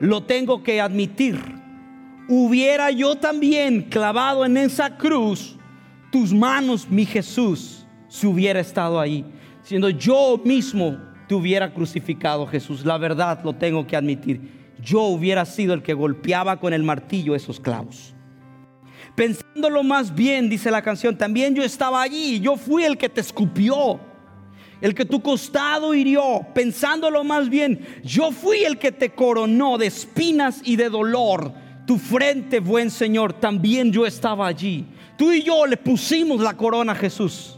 lo 0.00 0.24
tengo 0.24 0.62
que 0.62 0.82
admitir. 0.82 1.40
Hubiera 2.28 2.90
yo 2.90 3.14
también 3.14 3.84
clavado 3.84 4.44
en 4.44 4.58
esa 4.58 4.98
cruz 4.98 5.56
tus 6.12 6.30
manos, 6.30 6.90
mi 6.90 7.06
Jesús, 7.06 7.86
si 8.06 8.26
hubiera 8.26 8.60
estado 8.60 9.00
ahí. 9.00 9.24
Siendo 9.62 9.88
yo 9.88 10.38
mismo 10.44 11.07
te 11.28 11.34
hubiera 11.34 11.72
crucificado, 11.72 12.46
Jesús. 12.46 12.84
La 12.84 12.98
verdad 12.98 13.40
lo 13.44 13.52
tengo 13.52 13.86
que 13.86 13.96
admitir. 13.96 14.72
Yo 14.82 15.02
hubiera 15.02 15.44
sido 15.44 15.74
el 15.74 15.82
que 15.82 15.94
golpeaba 15.94 16.58
con 16.58 16.72
el 16.72 16.82
martillo 16.82 17.34
esos 17.34 17.60
clavos. 17.60 18.14
Pensándolo 19.14 19.82
más 19.82 20.14
bien, 20.14 20.48
dice 20.48 20.70
la 20.70 20.82
canción, 20.82 21.16
también 21.16 21.54
yo 21.54 21.62
estaba 21.62 22.02
allí. 22.02 22.40
Yo 22.40 22.56
fui 22.56 22.84
el 22.84 22.96
que 22.96 23.08
te 23.08 23.20
escupió 23.20 24.00
el 24.80 24.94
que 24.94 25.04
tu 25.04 25.20
costado 25.20 25.94
hirió, 25.94 26.46
pensándolo 26.54 27.24
más 27.24 27.48
bien, 27.48 27.84
yo 28.04 28.30
fui 28.30 28.62
el 28.64 28.78
que 28.78 28.92
te 28.92 29.10
coronó 29.10 29.76
de 29.76 29.86
espinas 29.86 30.60
y 30.64 30.76
de 30.76 30.88
dolor. 30.88 31.52
Tu 31.86 31.98
frente, 31.98 32.60
buen 32.60 32.90
Señor, 32.90 33.32
también 33.32 33.90
yo 33.90 34.06
estaba 34.06 34.46
allí. 34.46 34.86
Tú 35.16 35.32
y 35.32 35.42
yo 35.42 35.66
le 35.66 35.76
pusimos 35.76 36.40
la 36.40 36.56
corona 36.56 36.92
a 36.92 36.96
Jesús. 36.96 37.57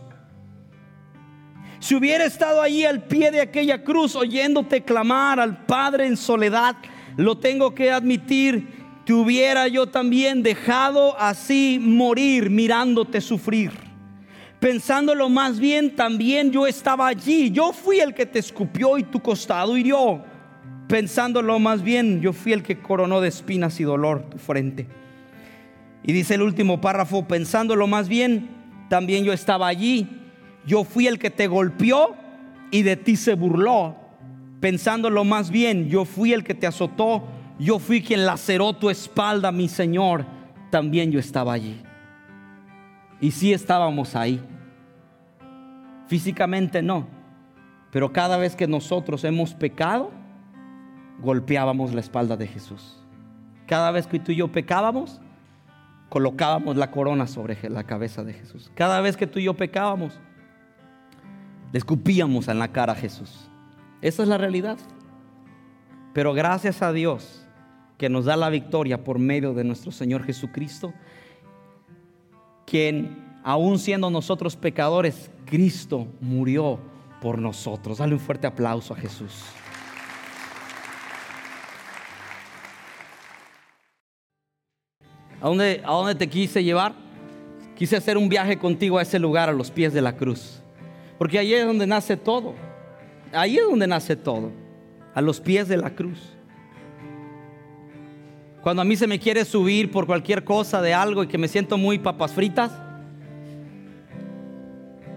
Si 1.81 1.95
hubiera 1.95 2.27
estado 2.27 2.61
allí 2.61 2.85
al 2.85 3.05
pie 3.05 3.31
de 3.31 3.41
aquella 3.41 3.83
cruz 3.83 4.15
oyéndote 4.15 4.83
clamar 4.83 5.41
al 5.41 5.65
Padre 5.65 6.07
en 6.07 6.19
soledad, 6.19 6.77
lo 7.17 7.39
tengo 7.39 7.75
que 7.75 7.91
admitir, 7.91 8.69
te 9.07 9.15
hubiera 9.15 9.67
yo 9.67 9.87
también 9.87 10.43
dejado 10.43 11.19
así 11.19 11.79
morir 11.83 12.51
mirándote 12.51 13.23
sufrir. 13.23 13.73
Pensándolo 14.61 15.31
más 15.31 15.59
bien, 15.59 15.97
también 15.97 16.53
yo 16.53 16.67
estaba 16.67 17.09
allí. 17.09 17.51
Yo 17.51 17.73
fui 17.73 17.99
el 17.99 18.13
que 18.13 18.27
te 18.27 18.39
escupió 18.39 18.99
y 18.99 19.05
tu 19.05 19.21
costado 19.21 19.75
hirió. 19.75 20.23
Pensándolo 20.87 21.59
más 21.59 21.83
bien, 21.83 22.21
yo 22.21 22.35
fui 22.35 22.53
el 22.53 22.63
que 22.63 22.79
coronó 22.79 23.23
de 23.23 23.29
espinas 23.29 23.81
y 23.81 23.85
dolor 23.85 24.29
tu 24.29 24.37
frente. 24.37 24.87
Y 26.03 26.13
dice 26.13 26.35
el 26.35 26.43
último 26.43 26.79
párrafo, 26.79 27.27
pensándolo 27.27 27.87
más 27.87 28.07
bien, 28.07 28.51
también 28.91 29.25
yo 29.25 29.33
estaba 29.33 29.67
allí. 29.67 30.20
Yo 30.67 30.85
fui 30.85 31.07
el 31.07 31.19
que 31.19 31.31
te 31.31 31.47
golpeó 31.47 32.15
y 32.71 32.83
de 32.83 32.97
ti 32.97 33.17
se 33.17 33.35
burló. 33.35 33.97
Pensándolo 34.61 35.25
más 35.25 35.51
bien, 35.51 35.89
yo 35.89 36.05
fui 36.05 36.33
el 36.33 36.45
que 36.45 36.55
te 36.55 36.67
azotó. 36.67 37.25
Yo 37.59 37.79
fui 37.79 38.03
quien 38.03 38.27
laceró 38.27 38.73
tu 38.75 38.91
espalda, 38.91 39.53
mi 39.53 39.69
Señor. 39.69 40.25
También 40.71 41.11
yo 41.11 41.19
estaba 41.19 41.53
allí. 41.53 41.83
Y 43.21 43.33
sí 43.33 43.53
estábamos 43.53 44.17
ahí. 44.17 44.41
Físicamente 46.07 46.83
no. 46.83 47.07
Pero 47.91 48.13
cada 48.13 48.37
vez 48.37 48.55
que 48.55 48.67
nosotros 48.67 49.25
hemos 49.25 49.55
pecado, 49.55 50.11
golpeábamos 51.21 51.93
la 51.93 52.01
espalda 52.01 52.37
de 52.37 52.47
Jesús. 52.47 52.97
Cada 53.67 53.91
vez 53.91 54.07
que 54.07 54.19
tú 54.19 54.33
y 54.33 54.37
yo 54.37 54.49
pecábamos, 54.49 55.21
colocábamos 56.09 56.77
la 56.77 56.91
corona 56.91 57.27
sobre 57.27 57.57
la 57.69 57.85
cabeza 57.85 58.25
de 58.25 58.33
Jesús. 58.33 58.71
Cada 58.75 59.01
vez 59.01 59.17
que 59.17 59.27
tú 59.27 59.39
y 59.39 59.45
yo 59.45 59.55
pecábamos, 59.55 60.21
le 61.73 61.79
escupíamos 61.79 62.49
en 62.49 62.59
la 62.59 62.69
cara 62.69 62.93
a 62.93 62.97
Jesús. 62.97 63.49
Esa 64.03 64.23
es 64.23 64.29
la 64.29 64.39
realidad. 64.39 64.79
Pero 66.13 66.33
gracias 66.33 66.83
a 66.83 66.93
Dios 66.93 67.47
que 67.99 68.09
nos 68.09 68.25
da 68.25 68.37
la 68.37 68.49
victoria 68.49 69.05
por 69.05 69.19
medio 69.19 69.55
de 69.55 69.63
nuestro 69.63 69.93
Señor 69.93 70.25
Jesucristo, 70.25 70.93
quien 72.67 73.39
aún 73.45 73.79
siendo 73.79 74.11
nosotros 74.11 74.57
pecadores, 74.57 75.31
Cristo 75.45 76.09
murió 76.21 76.81
por 77.21 77.39
nosotros. 77.39 77.99
Dale 77.99 78.15
un 78.15 78.21
fuerte 78.21 78.47
aplauso 78.47 78.95
a 78.95 78.97
Jesús. 78.97 79.45
¿A 85.41 85.49
dónde, 85.49 85.83
¿A 85.85 85.93
dónde 85.93 86.15
te 86.15 86.29
quise 86.29 86.63
llevar? 86.63 86.95
Quise 87.77 87.97
hacer 87.97 88.19
un 88.19 88.29
viaje 88.29 88.59
contigo 88.59 88.99
a 88.99 89.03
ese 89.03 89.19
lugar, 89.19 89.49
a 89.49 89.53
los 89.53 89.71
pies 89.71 89.93
de 89.93 90.03
la 90.03 90.17
cruz. 90.17 90.61
Porque 91.21 91.39
ahí 91.39 91.53
es 91.53 91.67
donde 91.67 91.87
nace 91.87 92.17
todo. 92.17 92.55
Ahí 93.31 93.59
es 93.59 93.65
donde 93.69 93.87
nace 93.87 94.17
todo. 94.17 94.51
A 95.13 95.21
los 95.21 95.39
pies 95.39 95.69
de 95.69 95.77
la 95.77 95.91
cruz. 95.91 96.19
Cuando 98.63 98.81
a 98.81 98.87
mí 98.87 98.97
se 98.97 99.07
me 99.07 99.19
quiere 99.19 99.45
subir 99.45 99.91
por 99.91 100.07
cualquier 100.07 100.45
cosa 100.45 100.81
de 100.81 100.95
algo 100.95 101.23
y 101.23 101.27
que 101.27 101.37
me 101.37 101.47
siento 101.47 101.77
muy 101.77 101.99
papas 101.99 102.33
fritas, 102.33 102.73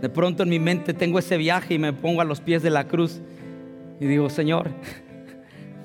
de 0.01 0.09
pronto 0.09 0.43
en 0.43 0.49
mi 0.49 0.59
mente 0.59 0.93
tengo 0.93 1.19
ese 1.19 1.37
viaje 1.37 1.75
y 1.75 1.79
me 1.79 1.93
pongo 1.93 2.19
a 2.19 2.25
los 2.25 2.41
pies 2.41 2.61
de 2.63 2.69
la 2.69 2.85
cruz 2.85 3.21
y 4.01 4.05
digo, 4.05 4.29
Señor, 4.29 4.71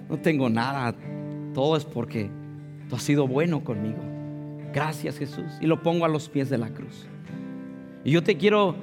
no 0.08 0.18
tengo 0.18 0.50
nada, 0.50 0.96
todo 1.54 1.76
es 1.76 1.84
porque 1.84 2.28
tú 2.88 2.96
has 2.96 3.02
sido 3.04 3.28
bueno 3.28 3.62
conmigo. 3.62 4.02
Gracias 4.74 5.16
Jesús. 5.16 5.46
Y 5.60 5.68
lo 5.68 5.80
pongo 5.80 6.04
a 6.04 6.08
los 6.08 6.28
pies 6.28 6.50
de 6.50 6.58
la 6.58 6.70
cruz. 6.70 7.06
Y 8.02 8.10
yo 8.10 8.24
te 8.24 8.36
quiero 8.36 8.74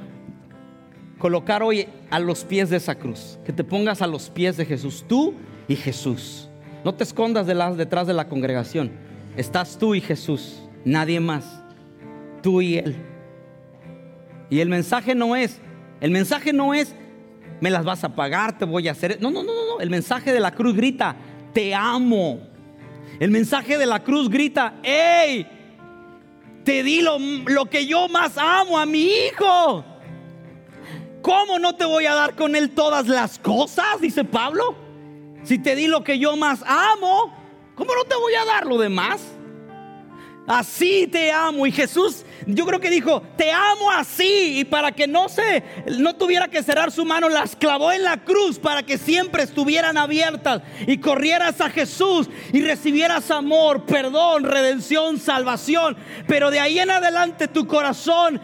colocar 1.17 1.63
hoy 1.63 1.88
a 2.10 2.19
los 2.19 2.43
pies 2.43 2.69
de 2.69 2.78
esa 2.78 2.95
cruz, 2.95 3.39
que 3.45 3.54
te 3.54 3.63
pongas 3.63 4.01
a 4.01 4.08
los 4.08 4.30
pies 4.30 4.58
de 4.58 4.65
Jesús, 4.65 5.06
tú 5.08 5.34
y 5.67 5.75
Jesús. 5.75 6.49
No 6.84 6.93
te 6.93 7.04
escondas 7.04 7.47
detrás 7.47 8.08
de 8.08 8.13
la 8.13 8.28
congregación. 8.28 8.91
Estás 9.36 9.78
tú 9.78 9.95
y 9.95 10.01
Jesús, 10.01 10.62
nadie 10.84 11.19
más. 11.19 11.63
Tú 12.41 12.62
y 12.62 12.78
Él. 12.78 12.95
Y 14.49 14.60
el 14.60 14.69
mensaje 14.69 15.15
no 15.15 15.36
es, 15.36 15.60
el 16.01 16.12
mensaje 16.12 16.54
no 16.54 16.73
es, 16.73 16.95
me 17.60 17.71
las 17.71 17.84
vas 17.84 18.04
a 18.04 18.15
pagar, 18.15 18.58
te 18.58 18.65
voy 18.65 18.88
a 18.88 18.91
hacer. 18.91 19.17
No, 19.21 19.32
no, 19.32 19.43
no, 19.43 19.54
no. 19.54 19.80
El 19.80 19.89
mensaje 19.89 20.32
de 20.32 20.39
la 20.39 20.51
cruz 20.51 20.75
grita, 20.75 21.15
te 21.54 21.73
amo. 21.73 22.41
El 23.19 23.32
mensaje 23.32 23.78
de 23.78 23.86
la 23.86 24.04
cruz 24.04 24.30
grita, 24.30 24.75
hey, 24.84 25.47
te 26.63 26.84
di 26.84 27.01
lo, 27.01 27.17
lo 27.17 27.65
que 27.65 27.86
yo 27.86 28.08
más 28.10 28.38
amo 28.38 28.78
a 28.78 28.86
mi 28.86 29.08
hijo. 29.08 29.84
¿Cómo 31.26 31.58
no 31.58 31.74
te 31.74 31.86
voy 31.86 32.06
a 32.06 32.14
dar 32.14 32.36
con 32.36 32.56
él 32.56 32.70
todas 32.70 33.08
las 33.08 33.40
cosas? 33.40 34.00
Dice 34.00 34.24
Pablo. 34.24 34.76
Si 35.44 35.58
te 35.58 35.76
di 35.76 35.88
lo 35.88 36.04
que 36.04 36.20
yo 36.20 36.36
más 36.36 36.62
amo, 36.68 37.34
¿cómo 37.73 37.96
no 37.96 38.04
te 38.04 38.13
voy 38.13 38.36
a 38.36 38.46
dar 38.46 38.67
lo 38.67 38.78
demás? 38.78 39.35
Así 40.48 41.08
te 41.08 41.31
amo. 41.31 41.65
Y 41.65 41.71
Jesús, 41.71 42.23
yo 42.46 42.65
creo 42.65 42.79
que 42.79 42.89
dijo, 42.89 43.21
te 43.35 43.52
amo 43.52 43.91
así. 43.91 44.60
Y 44.60 44.65
para 44.65 44.91
que 44.91 45.08
no 45.08 45.27
se, 45.27 45.63
no 45.98 46.15
tuviera 46.15 46.48
que 46.48 46.63
cerrar 46.63 46.91
su 46.91 47.06
mano, 47.06 47.29
las 47.29 47.56
clavó 47.56 47.91
en 47.91 48.04
la 48.04 48.17
cruz 48.23 48.60
para 48.60 48.83
que 48.83 48.98
siempre 48.98 49.43
estuvieran 49.43 49.98
abiertas 49.98 50.62
y 50.85 50.98
corrieras 50.98 51.62
a 51.62 51.69
Jesús 51.69 52.29
y 52.54 52.62
recibieras 52.62 53.31
amor, 53.31 53.85
perdón, 53.85 54.43
redención, 54.43 55.19
salvación. 55.19 55.98
Pero 56.27 56.52
de 56.52 56.60
ahí 56.60 56.79
en 56.79 56.91
adelante 56.91 57.48
tu 57.48 57.65
corazón 57.65 58.39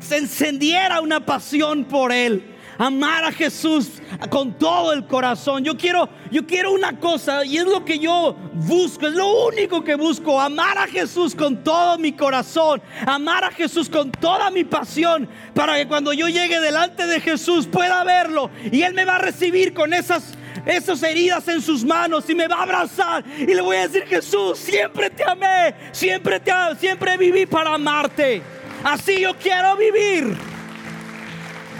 se 0.00 0.18
encendiera 0.18 1.00
una 1.00 1.26
pasión 1.26 1.84
por 1.84 2.12
Él 2.12 2.55
amar 2.78 3.24
a 3.24 3.32
Jesús 3.32 4.02
con 4.30 4.52
todo 4.58 4.92
el 4.92 5.06
corazón. 5.06 5.64
Yo 5.64 5.76
quiero, 5.76 6.08
yo 6.30 6.46
quiero 6.46 6.72
una 6.72 6.98
cosa 6.98 7.44
y 7.44 7.58
es 7.58 7.64
lo 7.64 7.84
que 7.84 7.98
yo 7.98 8.36
busco, 8.54 9.06
es 9.06 9.14
lo 9.14 9.46
único 9.46 9.82
que 9.82 9.94
busco, 9.94 10.40
amar 10.40 10.78
a 10.78 10.86
Jesús 10.86 11.34
con 11.34 11.62
todo 11.62 11.98
mi 11.98 12.12
corazón, 12.12 12.82
amar 13.06 13.44
a 13.44 13.50
Jesús 13.50 13.88
con 13.88 14.10
toda 14.10 14.50
mi 14.50 14.64
pasión, 14.64 15.28
para 15.54 15.76
que 15.76 15.86
cuando 15.86 16.12
yo 16.12 16.28
llegue 16.28 16.60
delante 16.60 17.06
de 17.06 17.20
Jesús 17.20 17.66
pueda 17.66 18.04
verlo 18.04 18.50
y 18.70 18.82
Él 18.82 18.94
me 18.94 19.04
va 19.04 19.16
a 19.16 19.18
recibir 19.18 19.72
con 19.74 19.92
esas 19.92 20.34
esas 20.64 21.00
heridas 21.04 21.46
en 21.46 21.62
sus 21.62 21.84
manos 21.84 22.28
y 22.28 22.34
me 22.34 22.48
va 22.48 22.56
a 22.56 22.62
abrazar 22.62 23.24
y 23.38 23.46
le 23.46 23.60
voy 23.60 23.76
a 23.76 23.86
decir 23.86 24.04
Jesús, 24.04 24.58
siempre 24.58 25.10
te 25.10 25.22
amé, 25.22 25.74
siempre 25.92 26.40
te 26.40 26.52
siempre 26.80 27.16
viví 27.16 27.46
para 27.46 27.74
amarte. 27.74 28.42
Así 28.82 29.20
yo 29.20 29.34
quiero 29.36 29.76
vivir. 29.76 30.55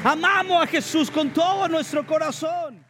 Amamos 0.08 0.62
a 0.62 0.68
Jesús 0.68 1.10
con 1.10 1.30
todo 1.30 1.66
nuestro 1.66 2.06
corazón. 2.06 2.85